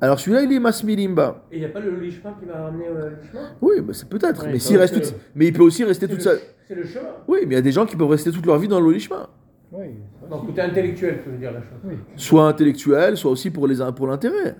[0.00, 1.44] Alors celui-là il est masmilimba.
[1.50, 4.08] Et il n'y a pas le Lishma qui m'a ramené au Lishma Oui, bah, c'est
[4.08, 6.30] peut-être, mais s'il reste toute- mais il peut aussi rester toute le- sa.
[6.68, 7.08] C'est le chemin.
[7.28, 9.28] Oui, mais il y a des gens qui peuvent rester toute leur vie dans l'olishma.
[9.72, 9.86] Oui,
[10.30, 11.78] Donc côté intellectuel, tu veux dire la chose.
[11.84, 11.94] oui.
[12.16, 14.54] soit intellectuel, soit aussi pour les pour l'intérêt.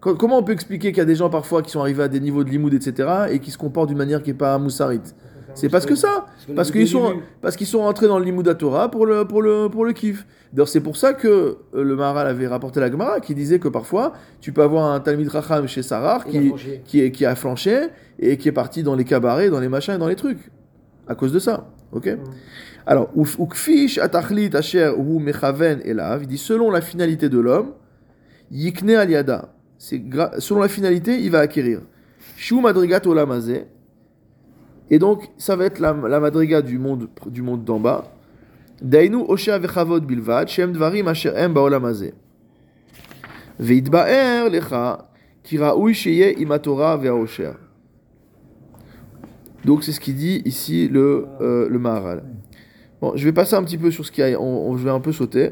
[0.00, 2.08] Co- Comment on peut expliquer qu'il y a des gens parfois qui sont arrivés à
[2.08, 5.14] des niveaux de limoud, etc., et qui se comportent d'une manière qui n'est pas moussarite?
[5.54, 8.90] C'est parce que ça Parce qu'ils sont, parce qu'ils sont rentrés dans le Limouda Torah
[8.90, 10.26] pour le, pour le, pour le kiff.
[10.52, 11.28] D'ailleurs, c'est pour ça que
[11.74, 15.00] euh, le Maharal avait rapporté la Gemara qui disait que parfois, tu peux avoir un
[15.00, 16.52] Talmid Racham chez a qui,
[16.84, 17.88] qui, est, qui a flanché
[18.18, 20.50] et qui est parti dans les cabarets, dans les machins et dans les trucs.
[21.06, 21.68] À cause de ça.
[21.92, 22.08] Ok?
[22.86, 27.72] Alors, Uf- Ukfish atachlit asher hu mechaven elav, il dit selon la finalité de l'homme,
[28.50, 29.54] yikne aliada.
[29.78, 31.80] Selon la finalité, il va acquérir.
[32.36, 33.66] Shu madrigat olamazeh.
[34.90, 38.04] Et donc, ça va être la, la madriga du monde, du monde d'en bas.
[38.80, 42.14] Dainu osher vechavod bilvad, shem dvarim asher em baolam hazeh.
[43.58, 45.08] Veitbaer lecha,
[45.42, 47.52] ki raoui sheye im haTorah ve'aosher.
[49.64, 52.22] Donc, c'est ce qu'il dit ici le, euh, le Maharal.
[53.00, 54.84] Bon, je vais passer un petit peu sur ce qu'il y a, on, on- je
[54.84, 55.50] vais un peu sauter.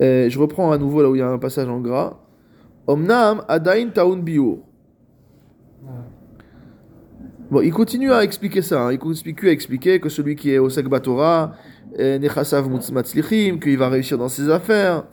[0.00, 2.18] Euh, je reprends à nouveau là où il y a un passage en gras.
[2.86, 4.58] Omnam adain taun biur.
[7.50, 8.86] Bon, il continue à expliquer ça.
[8.86, 8.92] hein.
[8.92, 11.54] Il continue à expliquer que celui qui est au Sekbatora,
[11.98, 15.04] Nechasav Matzlichim, qu'il va réussir dans ses affaires,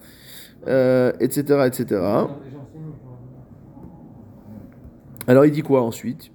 [0.68, 2.02] euh, etc., etc.
[5.26, 6.32] Alors il dit quoi ensuite?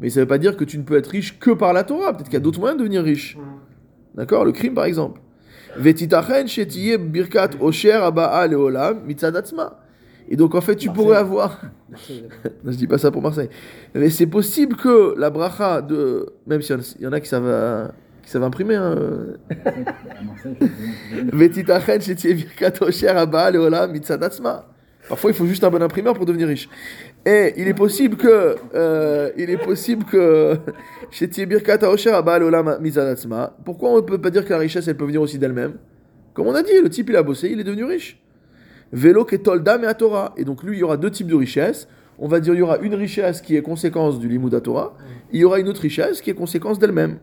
[0.00, 1.82] mais ça ne veut pas dire que tu ne peux être riche que par la
[1.84, 2.12] Torah.
[2.12, 3.36] Peut-être qu'il y a d'autres moyens de devenir riche.
[4.14, 4.44] D'accord?
[4.44, 5.20] Le crime, par exemple.
[6.98, 7.98] Birkat osher.
[10.28, 11.60] Et donc, en fait, tu pourrais avoir.
[12.64, 13.48] Non, je dis pas ça pour Marseille.
[13.94, 16.32] Mais c'est possible que la bracha de.
[16.46, 17.88] Même s'il y en a- il y en a qui savent, euh,
[18.24, 18.74] qui savent imprimer.
[18.74, 18.96] Hein.
[25.08, 26.68] Parfois, il faut juste un bon imprimeur pour devenir riche.
[27.26, 30.56] Et il est possible que, euh, il est possible que,
[33.64, 35.74] pourquoi on ne peut pas dire que la richesse, elle peut venir aussi d'elle-même?
[36.32, 38.18] Comme on a dit, le type, il a bossé, il est devenu riche.
[38.92, 40.34] Vélo Ketolda et Torah.
[40.36, 41.86] Et donc, lui, il y aura deux types de richesses.
[42.18, 44.96] On va dire, il y aura une richesse qui est conséquence du Limud Torah.
[45.32, 47.18] Il y aura une autre richesse qui est conséquence d'elle-même.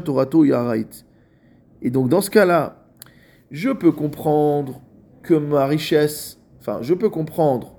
[0.00, 0.86] Torato Yarait.
[1.82, 2.86] Et donc, dans ce cas-là,
[3.50, 4.80] je peux comprendre
[5.22, 7.78] que ma richesse, enfin, je peux comprendre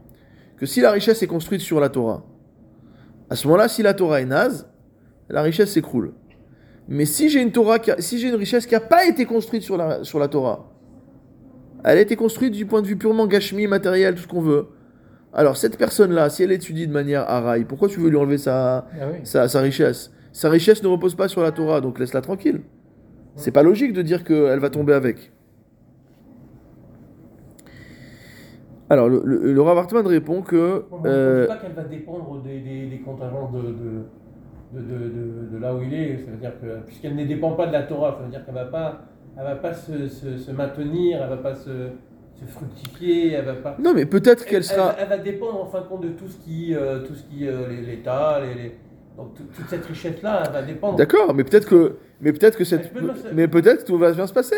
[0.57, 2.23] que si la richesse est construite sur la Torah,
[3.29, 4.67] à ce moment-là, si la Torah est naze,
[5.29, 6.13] la richesse s'écroule.
[6.87, 9.77] Mais si j'ai une Torah, si j'ai une richesse qui n'a pas été construite sur
[9.77, 10.71] la, Torah,
[11.83, 14.67] elle a été construite du point de vue purement gashmi, matériel, tout ce qu'on veut.
[15.35, 18.77] Alors cette personne-là, si elle étudie de manière haraï, pourquoi tu veux lui enlever sa,
[18.99, 19.19] Ah oui.
[19.23, 20.11] sa, sa richesse?
[20.31, 22.61] Sa richesse ne repose pas sur la Torah, donc laisse-la tranquille.
[23.35, 25.33] C'est pas logique de dire qu'elle va tomber avec.
[28.89, 30.85] Alors, le, le, le Rav Hartman répond que.
[30.89, 35.57] Moi, euh, Je ne dis pas qu'elle va dépendre des, des, de, de, de- de
[35.57, 36.17] là où il est.
[36.19, 38.53] Ça veut dire que, puisqu'elle ne dépend pas de la Torah, ça veut dire qu'elle
[38.53, 39.01] ne va pas,
[39.37, 41.69] elle va pas se, se, se maintenir, elle ne va pas se,
[42.39, 43.77] se fructifier, elle va pas.
[43.81, 44.95] non, mais peut-être Elle, qu'elle sera.
[44.99, 47.47] elle va dépendre en fin de compte de tout ce qui, euh, tout ce qui,
[47.47, 48.75] euh, l'État, les, les-
[49.17, 50.97] donc toute cette richesse-là, elle va dépendre.
[50.97, 51.93] D'accord, mais peut-être que.
[52.21, 52.91] Mais peut-être que cette.
[53.33, 54.57] Mais peut-être que tout va bien se passer.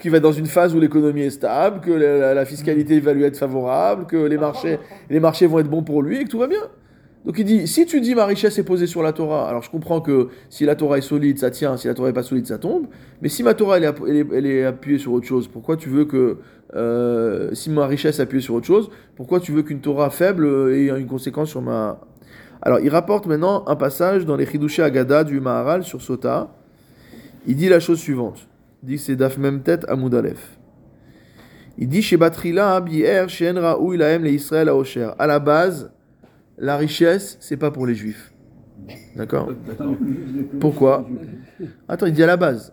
[0.00, 3.12] Qu'il va dans une phase où l'économie est stable, que la, la- la fiscalité va
[3.14, 4.78] lui être favorable, que les marchés,
[5.10, 6.60] les marchés vont être bons pour lui et que tout va bien.
[7.24, 9.70] Donc il dit, si tu dis ma richesse est posée sur la Torah, alors je
[9.70, 12.46] comprends que si la Torah est solide, ça tient, si la Torah est pas solide,
[12.46, 12.86] ça tombe.
[13.20, 15.48] Mais si ma Torah elle est, app- elle est- elle est appuyée sur autre chose,
[15.48, 16.38] pourquoi tu veux que,
[16.74, 20.76] euh, si ma richesse appuyée sur autre chose, pourquoi tu veux qu'une Torah faible euh,
[20.76, 22.00] ait une conséquence sur ma...
[22.62, 26.54] Alors il rapporte maintenant un passage dans les Chidushé Agada du Maharal sur Sota.
[27.46, 28.48] Il dit la chose suivante.
[28.82, 30.34] Il dit que c'est Daf Memtet Amoud.
[31.78, 34.70] Il dit chez Batrila Bier Shen Raoui Lahem le Israël.
[35.18, 35.92] À la base,
[36.58, 38.32] la richesse, c'est pas pour les juifs.
[39.14, 39.50] D'accord
[40.60, 41.08] Pourquoi
[41.88, 42.72] Attends, il dit à la base.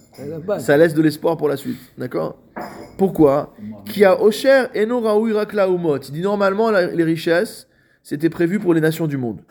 [0.59, 1.79] Ça laisse de l'espoir pour la suite.
[1.97, 2.37] D'accord
[2.97, 3.53] Pourquoi
[3.85, 5.97] Qui a Osher Rakla Umot.
[5.97, 7.67] Il dit normalement, les richesses,
[8.01, 9.41] c'était prévu pour les nations du monde.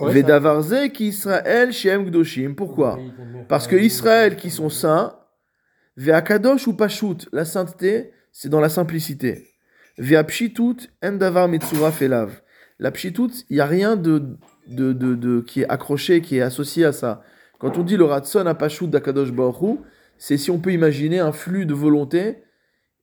[0.00, 2.54] Vedavarze qui Israël Shem Gdoshim.
[2.54, 2.98] Pourquoi
[3.48, 5.16] Parce que Israël qui sont saints,
[5.96, 9.46] Ve'akadosh ou Pashut, la sainteté, c'est dans la simplicité.
[9.98, 12.40] Ve'apshitut endavar metsura felav.
[12.80, 14.36] La pshitut, il n'y a rien de,
[14.68, 17.22] de, de, de- qui est accroché, qui est associé à ça.
[17.58, 19.78] Quand on dit le ratson à d'Akadosh Baruch
[20.18, 22.38] c'est si on peut imaginer un flux de volonté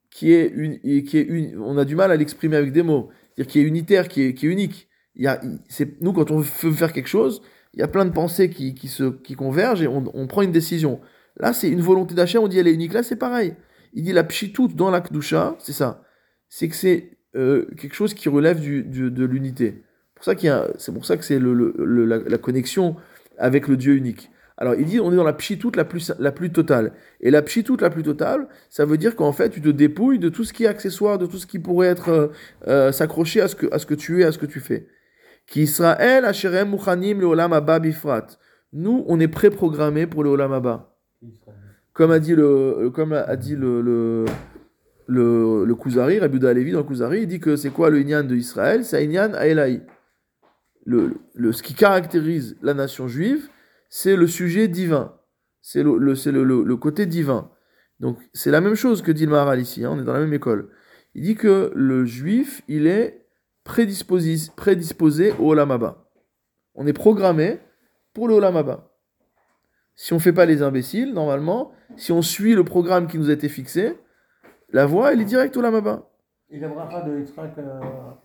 [0.09, 3.09] qui est, une, qui est une, on a du mal à l'exprimer avec des mots,
[3.35, 4.89] c'est-à-dire qui est unitaire, qui est, qui unique.
[5.15, 7.41] Il y a, c'est, nous, quand on veut faire quelque chose,
[7.73, 10.41] il y a plein de pensées qui, qui, se, qui convergent et on, on prend
[10.41, 10.99] une décision.
[11.37, 12.93] Là, c'est une volonté d'Hachem, on dit elle est unique.
[12.93, 13.55] Là, c'est pareil.
[13.93, 15.01] Il dit la pchitout dans la
[15.59, 16.03] c'est ça.
[16.49, 19.83] C'est que c'est euh, quelque chose qui relève du, du- de l'unité.
[20.21, 22.95] C'est pour ça que c'est la, connexion
[23.37, 24.29] avec le Dieu unique.
[24.57, 26.93] Alors, il dit on est dans la pchitout la plus, la plus totale.
[27.19, 30.29] Et la pchitout la plus totale, ça veut dire qu'en fait, tu te dépouilles de
[30.29, 32.27] tout ce qui est accessoire, de tout ce qui pourrait être euh,
[32.67, 34.87] euh, s'accrocher à ce, que, à ce que tu es, à ce que tu fais.
[35.47, 38.27] Qui Israël, Asherem, Muchanim, le Olam Bifrat.
[38.73, 40.95] Nous, on est préprogrammés pour le Olam Abba.
[41.93, 44.25] Comme a dit le, comme a dit le, le,
[45.65, 48.35] le, Kuzari, Rabbi Halevi dans le Kuzari, il dit que c'est quoi le Inyan de
[48.35, 48.85] Israël?
[48.85, 49.81] C'est Inyan Aelaï.
[50.85, 53.49] Le, le, ce qui caractérise la nation juive,
[53.89, 55.15] c'est le sujet divin.
[55.61, 57.51] C'est le, le, le, côté divin.
[57.99, 60.19] Donc c'est la même chose que dit le Maharal ici, hein, on est dans la
[60.19, 60.69] même école.
[61.13, 63.27] Il dit que le juif, il est
[63.63, 66.09] prédisposé, prédisposé au Olam Haba.
[66.73, 67.59] On est programmé
[68.13, 68.91] pour le Olam Haba.
[69.95, 73.29] Si on ne fait pas les imbéciles, normalement, si on suit le programme qui nous
[73.29, 73.97] a été fixé,
[74.69, 76.10] la voie, elle est directe au Olam Haba.
[76.53, 77.51] Et la bracha de Yitzhak,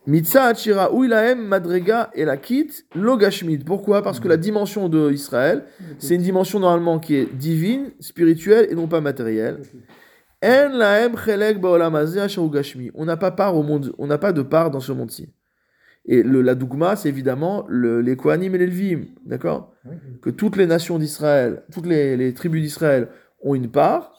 [0.06, 3.64] Mitzah Hachira Uilaem Madrega et la Kit Logashmid.
[3.64, 4.02] Pourquoi?
[4.02, 5.64] Parce que la dimension de Israël,
[5.98, 9.60] c'est une dimension normalement qui est divine, spirituelle et non pas matérielle.
[10.44, 11.60] En laem chelek
[12.52, 12.90] gashmi.
[12.94, 15.32] On n'a pas part au monde, on n'a pas de part dans ce monde-ci.
[16.04, 19.72] Et le, la dougma, c'est évidemment le- les Kohanim et les Levim, d'accord?
[20.20, 23.08] Que toutes les nations d'Israël, toutes les, les tribus d'Israël
[23.42, 24.12] ont une part.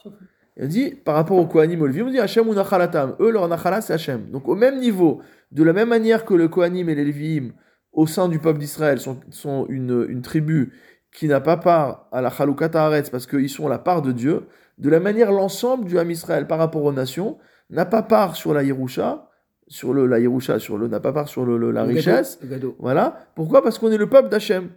[0.58, 3.14] Et on dit, par rapport aux Kohanim Levim, on dit Hachem ou Nachalatam.
[3.20, 4.26] Eux, leur Nachala, c'est Hachem.
[4.30, 5.20] Donc au même niveau,
[5.52, 7.52] de la même manière que le Kohanim et les Levim,
[7.92, 10.72] au sein du peuple d'Israël, sont, sont une, une tribu
[11.12, 14.42] qui n'a pas part à la Chalukat Haaretz parce qu'ils sont la part de Dieu,
[14.78, 17.38] de la manière l'ensemble du Ham Israël par rapport aux nations
[17.70, 19.28] n'a pas part sur la Yerusha,
[19.68, 22.38] sur le, la Yerusha, sur le, n'a pas part sur le, le- la Le richesse.
[22.44, 22.76] gâteau.
[22.78, 23.26] Voilà.
[23.34, 23.62] Pourquoi?
[23.62, 24.70] Parce qu'on est le peuple d'Hachem.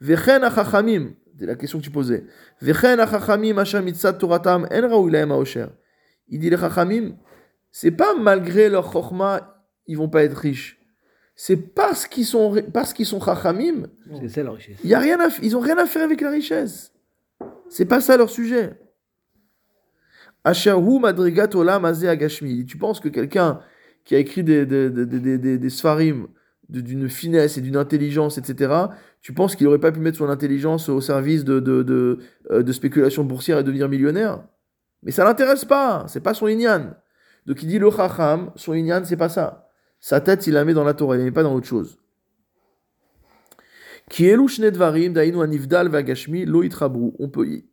[0.00, 2.24] Vechen achachamim, c'est la question que tu posais.
[6.28, 7.16] Il dit les chachamim,
[7.70, 10.80] c'est pas malgré leur chorma, ils vont pas être riches.
[11.34, 13.88] C'est parce qu'ils sont, parce qu'ils sont chachamim,
[14.20, 14.78] C'est ça la richesse.
[14.84, 16.92] y a rien à, ils ont rien à faire avec la richesse.
[17.68, 18.78] C'est pas ça leur sujet.
[22.66, 23.60] Tu penses que quelqu'un
[24.04, 26.28] qui a écrit des, des, des, des, des, des sfarim
[26.68, 28.74] d'une finesse et d'une intelligence, etc.,
[29.20, 32.18] tu penses qu'il aurait pas pu mettre son intelligence au service de, de, de,
[32.50, 34.44] euh, spéculation boursière et devenir millionnaire?
[35.02, 36.94] Mais ça l'intéresse pas, c'est pas son inyan.
[37.46, 39.68] Donc il dit le chacham, son inyan, c'est pas ça.
[40.00, 41.98] Sa tête, il la met dans la Torah, il la met pas dans autre chose.
[44.10, 46.62] Dainu anivdal vagashmi, lo.
[47.18, 47.64] On peut y-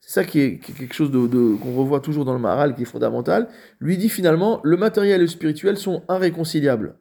[0.00, 2.38] C'est ça qui est, qui est quelque chose de, de- qu'on revoit toujours dans le
[2.38, 3.48] Maharal, qui est fondamental.
[3.80, 6.96] Lui dit finalement, le matériel et le spirituel sont irréconciliables.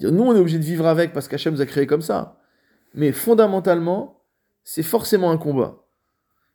[0.00, 2.38] Nous, on est obligé de vivre avec parce qu'Hachem nous a créé comme ça.
[2.94, 4.22] Mais fondamentalement,
[4.64, 5.78] c'est forcément un combat.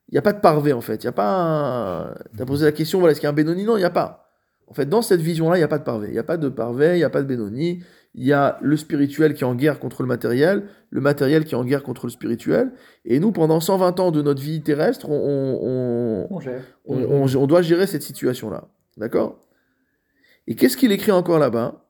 [0.09, 1.03] Il n'y a pas de parvé en fait.
[1.03, 2.13] Il y a pas.
[2.35, 3.63] Tu as posé la question, voilà, est-ce qu'il y a un Benoni?
[3.65, 4.23] Non, il n'y a pas.
[4.69, 6.07] En fait, dans cette vision-là, il n'y a pas de parvé.
[6.07, 7.83] Il n'y a pas de parvé, il n'y a pas de Benoni.
[8.15, 11.53] Il y a le spirituel qui est en guerre contre le matériel, le matériel qui
[11.53, 12.71] est en guerre contre le spirituel.
[13.05, 16.27] Et nous, pendant 120 ans de notre vie terrestre, on,
[16.87, 18.67] on- on doit gérer cette situation-là.
[18.97, 19.39] D'accord?
[20.47, 21.86] Et qu'est-ce qu'il écrit encore là-bas?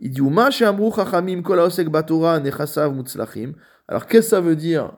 [0.00, 1.42] Il dit Uma chachamim
[2.42, 3.52] nechasav mutzlachim.
[3.88, 4.96] Alors qu'est-ce que ça veut dire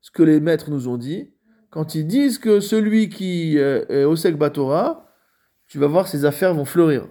[0.00, 1.32] Ce que les maîtres nous ont dit?
[1.70, 5.06] Quand ils disent que celui qui euh, est osek batorah,
[5.66, 7.06] tu vas voir ses affaires vont fleurir.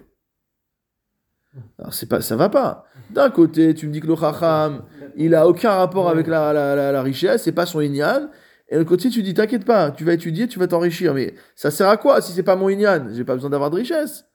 [1.78, 2.84] Alors c'est pas, ça va pas.
[3.10, 4.84] D'un côté, tu me dis que le chacham,
[5.16, 8.28] il a aucun rapport avec la, la, la, la richesse, c'est pas son inyan.
[8.68, 11.14] Et de l'autre côté, tu dis, t'inquiète pas, tu vas étudier, tu vas t'enrichir.
[11.14, 13.08] Mais ça sert à quoi si c'est pas mon inyan?
[13.12, 14.26] J'ai pas besoin d'avoir de richesse.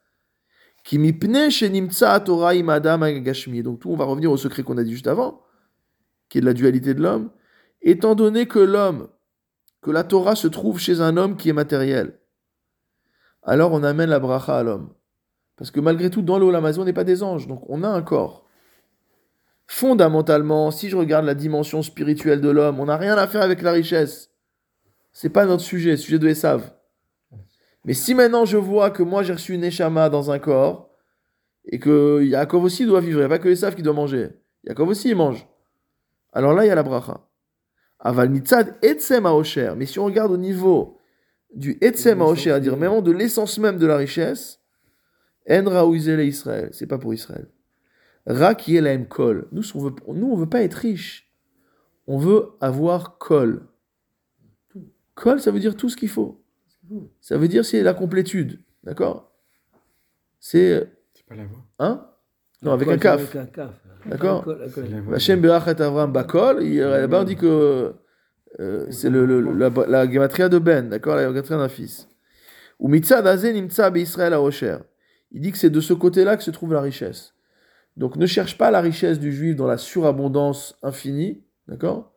[3.64, 5.42] Donc tout, on va revenir au secret qu'on a dit juste avant,
[6.30, 7.32] qui est de la dualité de l'homme.
[7.82, 9.08] Étant donné que l'homme,
[9.82, 12.20] que la Torah se trouve chez un homme qui est matériel,
[13.44, 14.94] alors on amène la bracha à l'homme.
[15.56, 17.88] Parce que malgré tout, dans le Amazon, on n'est pas des anges, donc on a
[17.88, 18.46] un corps.
[19.68, 23.62] Fondamentalement, si je regarde la dimension spirituelle de l'homme, on n'a rien à faire avec
[23.62, 24.32] la richesse.
[25.12, 26.74] C'est pas notre sujet, sujet de Esav.
[27.86, 30.90] Mais si maintenant je vois que moi j'ai reçu une Neshama dans un corps,
[31.66, 34.30] et que Yaakov aussi doit vivre, il n'y a pas que Esav qui doit manger.
[34.66, 35.48] Yaakov aussi il mange.
[36.34, 37.22] Alors là, il y a la bracha.
[38.00, 39.74] Aval mitzad etzem haosher.
[39.78, 40.98] Mais si on regarde au niveau
[41.54, 44.60] du etzem haosher, c'est-à-dire même de l'essence même de la richesse,
[45.50, 46.70] en raouizele Israël.
[46.74, 47.48] C'est pas pour Israël.
[48.26, 49.48] Ra qui est la kol.
[49.52, 51.30] Nous, on veut, nous, on veut pas être riche.
[52.08, 53.68] On veut avoir kol.
[55.16, 56.43] Kol, ça veut dire tout ce qu'il faut.
[57.22, 58.60] Ça veut dire c'est la complétude.
[58.84, 59.32] D'accord?
[60.40, 60.90] C'est.
[61.14, 61.60] C'est pas la voix.
[61.80, 62.08] Hein?
[62.62, 63.22] Non, avec un kaf.
[63.22, 63.72] Avec un kaf.
[64.06, 64.46] D'accord?
[65.14, 67.94] Hachem Berachet Avram Bakol, il- là-bas on dit que
[68.60, 71.16] euh, c'est le, le- la, la gematria de Ben, d'accord?
[71.16, 72.08] La gematria d'un fils.
[72.80, 74.78] Ou Mitzad Azé Nimtza Israël à Osher.
[75.32, 77.34] Il dit que c'est de ce côté-là que se trouve la richesse.
[77.96, 82.14] Donc ne cherche pas la richesse du juif dans la surabondance infinie, d'accord?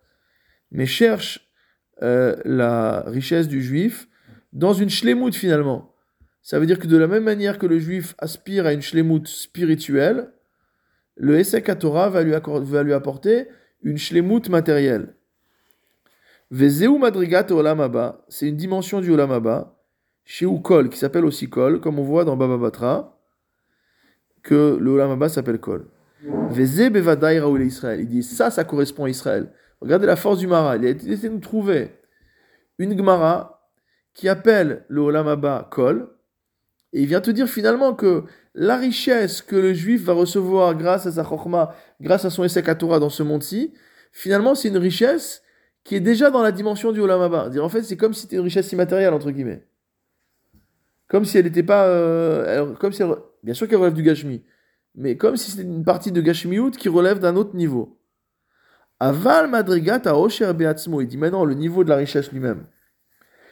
[0.73, 1.49] Mais cherche
[2.03, 4.09] euh, la richesse du juif
[4.57, 5.93] dans une shlemut finalement.
[6.43, 9.27] Ça veut dire que de la même manière que le juif aspire à une shlemut
[9.27, 10.33] spirituelle,
[11.17, 13.49] le Esek Torah va lui, apporter
[13.83, 15.15] une shlemut matérielle.
[16.51, 19.77] Vezeu madrigat olam haba, c'est une dimension du olam haba,
[20.25, 23.19] chez Kol, qui s'appelle aussi Kol, comme on voit dans Baba Batra,
[24.43, 25.87] que le olam haba s'appelle Kol.
[26.51, 28.01] Veze bevadai raoul Israël.
[28.01, 29.53] Il dit ça, ça correspond à Israël.
[29.83, 30.77] Regardez la force du Mara.
[30.77, 31.91] Il a de nous trouver
[32.79, 33.56] une Gemara
[34.17, 36.09] qui appelle le olam haba Kol,
[36.95, 41.05] et il vient te dire finalement que la richesse que le juif va recevoir grâce
[41.07, 43.75] à sa chokma, grâce à son Esek Torah dans ce monde-ci,
[44.13, 45.43] finalement c'est une richesse
[45.85, 47.51] qui est déjà dans la dimension du Olam Haba.
[47.51, 49.67] Dire en fait c'est comme si c'était une richesse immatérielle entre guillemets.
[51.09, 54.43] Comme si elle n'était pas, euh, comme si elle- bien sûr qu'elle relève du Gashmi,
[54.95, 58.01] mais comme si c'était une partie de Gashmiut qui relève d'un autre niveau.
[58.99, 61.03] Aval madrigat a osher beatzmo.
[61.03, 62.65] Il dit maintenant le niveau de la richesse lui-même.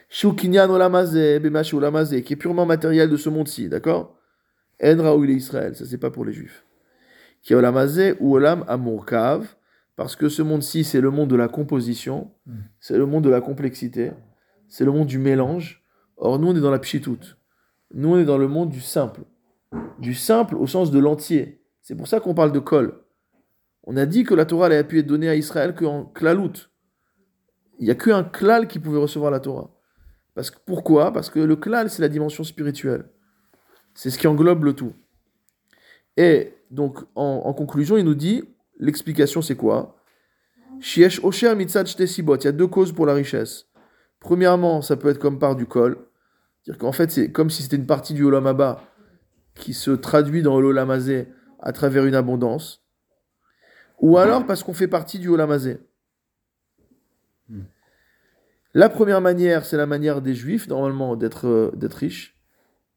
[0.09, 4.17] Shukinyan olamazé, bemash olamazé, qui est purement matériel de ce monde-ci, d'accord?
[4.83, 6.65] En Raoul Israël, ça c'est pas pour les juifs.
[7.41, 9.55] Qui est olamazé ou olam amurkav,
[9.95, 12.31] parce que ce monde-ci c'est le monde de la composition,
[12.79, 14.11] c'est le monde de la complexité,
[14.67, 15.83] c'est le monde du mélange.
[16.17, 17.19] Or nous on est dans la pchitout.
[17.93, 19.21] Nous on est dans le monde du simple.
[19.99, 21.61] Du simple au sens de l'entier.
[21.81, 23.01] C'est pour ça qu'on parle de kol.
[23.83, 26.69] On a dit que la Torah elle a pu être donnée à Israël qu'en klalout.
[27.79, 29.74] Il n'y a qu'un klal qui pouvait recevoir la Torah.
[30.35, 31.11] Parce que, pourquoi?
[31.11, 33.05] Parce que le klal, c'est la dimension spirituelle.
[33.93, 34.93] C'est ce qui englobe le tout.
[36.17, 38.43] Et donc, en, conclusion, il nous dit,
[38.77, 39.95] l'explication c'est quoi?
[40.81, 41.21] Shiesh.
[41.23, 43.67] Il y a deux causes pour la richesse.
[44.19, 45.97] Premièrement, ça peut être comme part du kol.
[46.61, 48.77] C'est-à-dire qu'en fait, c'est comme si c'était une partie du olam
[49.55, 50.91] qui se traduit dans l'olam
[51.59, 52.83] à travers une abondance.
[54.01, 55.57] Ou alors parce qu'on fait partie du olam.
[58.75, 62.37] La première manière, c'est la manière des juifs, normalement, d'être euh, riche.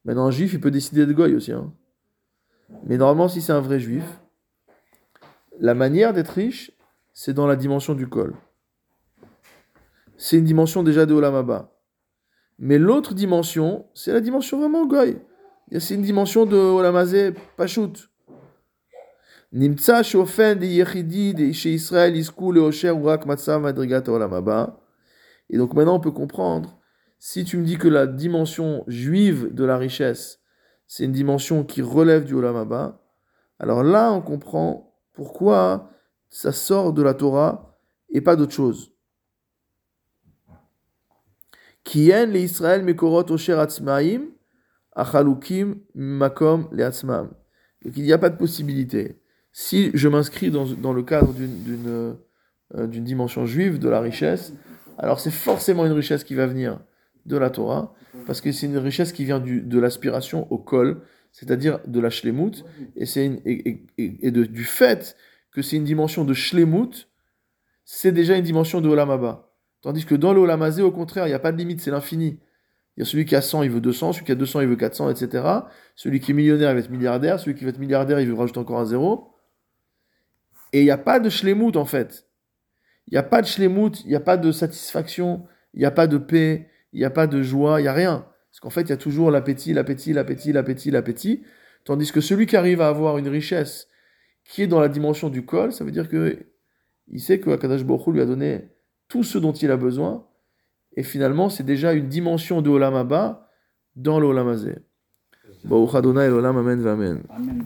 [0.03, 1.53] Maintenant, un juif, il peut décider de goy aussi.
[1.53, 1.73] hein.
[2.83, 4.03] Mais normalement, si c'est un vrai juif,
[5.57, 6.73] la manière d'être riche,
[7.13, 8.35] c'est dans la dimension du col.
[10.17, 11.71] C'est une dimension déjà de Olam Haba.
[12.57, 15.17] Mais l'autre dimension, c'est la dimension vraiment goy.
[15.77, 17.93] C'est une dimension de Olam Hazé, Pachout.
[19.53, 24.79] Nimtza shofen de yechidi de Israël isku le urak matzav madrigat Olam Haba.
[25.49, 26.79] Et donc maintenant on peut comprendre,
[27.19, 30.39] si tu me dis que la dimension juive de la richesse,
[30.87, 32.55] c'est une dimension qui relève du Olam
[33.59, 35.91] alors là on comprend pourquoi
[36.29, 37.77] ça sort de la Torah
[38.09, 38.93] et pas d'autre chose.
[41.83, 44.27] Kien le Israël mekorot osher atzmaim,
[44.93, 46.89] achalukim makom le.
[47.83, 49.21] Donc il n'y a pas de possibilité.
[49.51, 52.13] Si je m'inscris dans, le cadre euh,
[52.87, 54.53] d'une dimension juive de la richesse,
[54.99, 56.79] alors c'est forcément une richesse qui va venir
[57.25, 57.93] de la Torah,
[58.25, 62.09] parce que c'est une richesse qui vient du, de l'aspiration au kol, c'est-à-dire de la
[62.09, 62.63] shlemut,
[62.95, 65.15] et, c'est une- et, et- et- de- du fait
[65.51, 67.07] que c'est une dimension de shlemut,
[67.85, 69.51] c'est déjà une dimension de Olam Haba.
[69.81, 71.91] Tandis que dans le Olam Hazé, au contraire, il n'y a pas de limite, c'est
[71.91, 72.39] l'infini.
[72.97, 74.67] Il y a celui qui a 100, il veut 200, celui qui a 200, il
[74.67, 75.43] veut 400, etc.
[75.95, 78.33] Celui qui est millionnaire, il va être milliardaire, celui qui va être milliardaire, il veut
[78.33, 79.29] rajouter encore un zéro.
[80.73, 82.27] Et il n'y a pas de shlemut, en fait.
[83.09, 85.91] Il n'y a pas de shlemut, il n'y a pas de satisfaction, il n'y a
[85.91, 88.25] pas de paix, il n'y a pas de joie, il n'y a rien.
[88.51, 91.43] Parce qu'en fait, il y a toujours l'appétit, l'appétit, l'appétit, l'appétit, l'appétit.
[91.85, 93.87] Tandis que celui qui arrive à avoir une richesse
[94.43, 96.37] qui est dans la dimension du col, ça veut dire que
[97.07, 98.69] il sait que Akadash Hu lui a donné
[99.07, 100.27] tout ce dont il a besoin.
[100.95, 103.49] Et finalement, c'est déjà une dimension de Olam Haba
[103.95, 104.47] dans l'Olam
[106.33, 106.57] Olam
[106.87, 107.23] Amen.
[107.29, 107.65] Amen.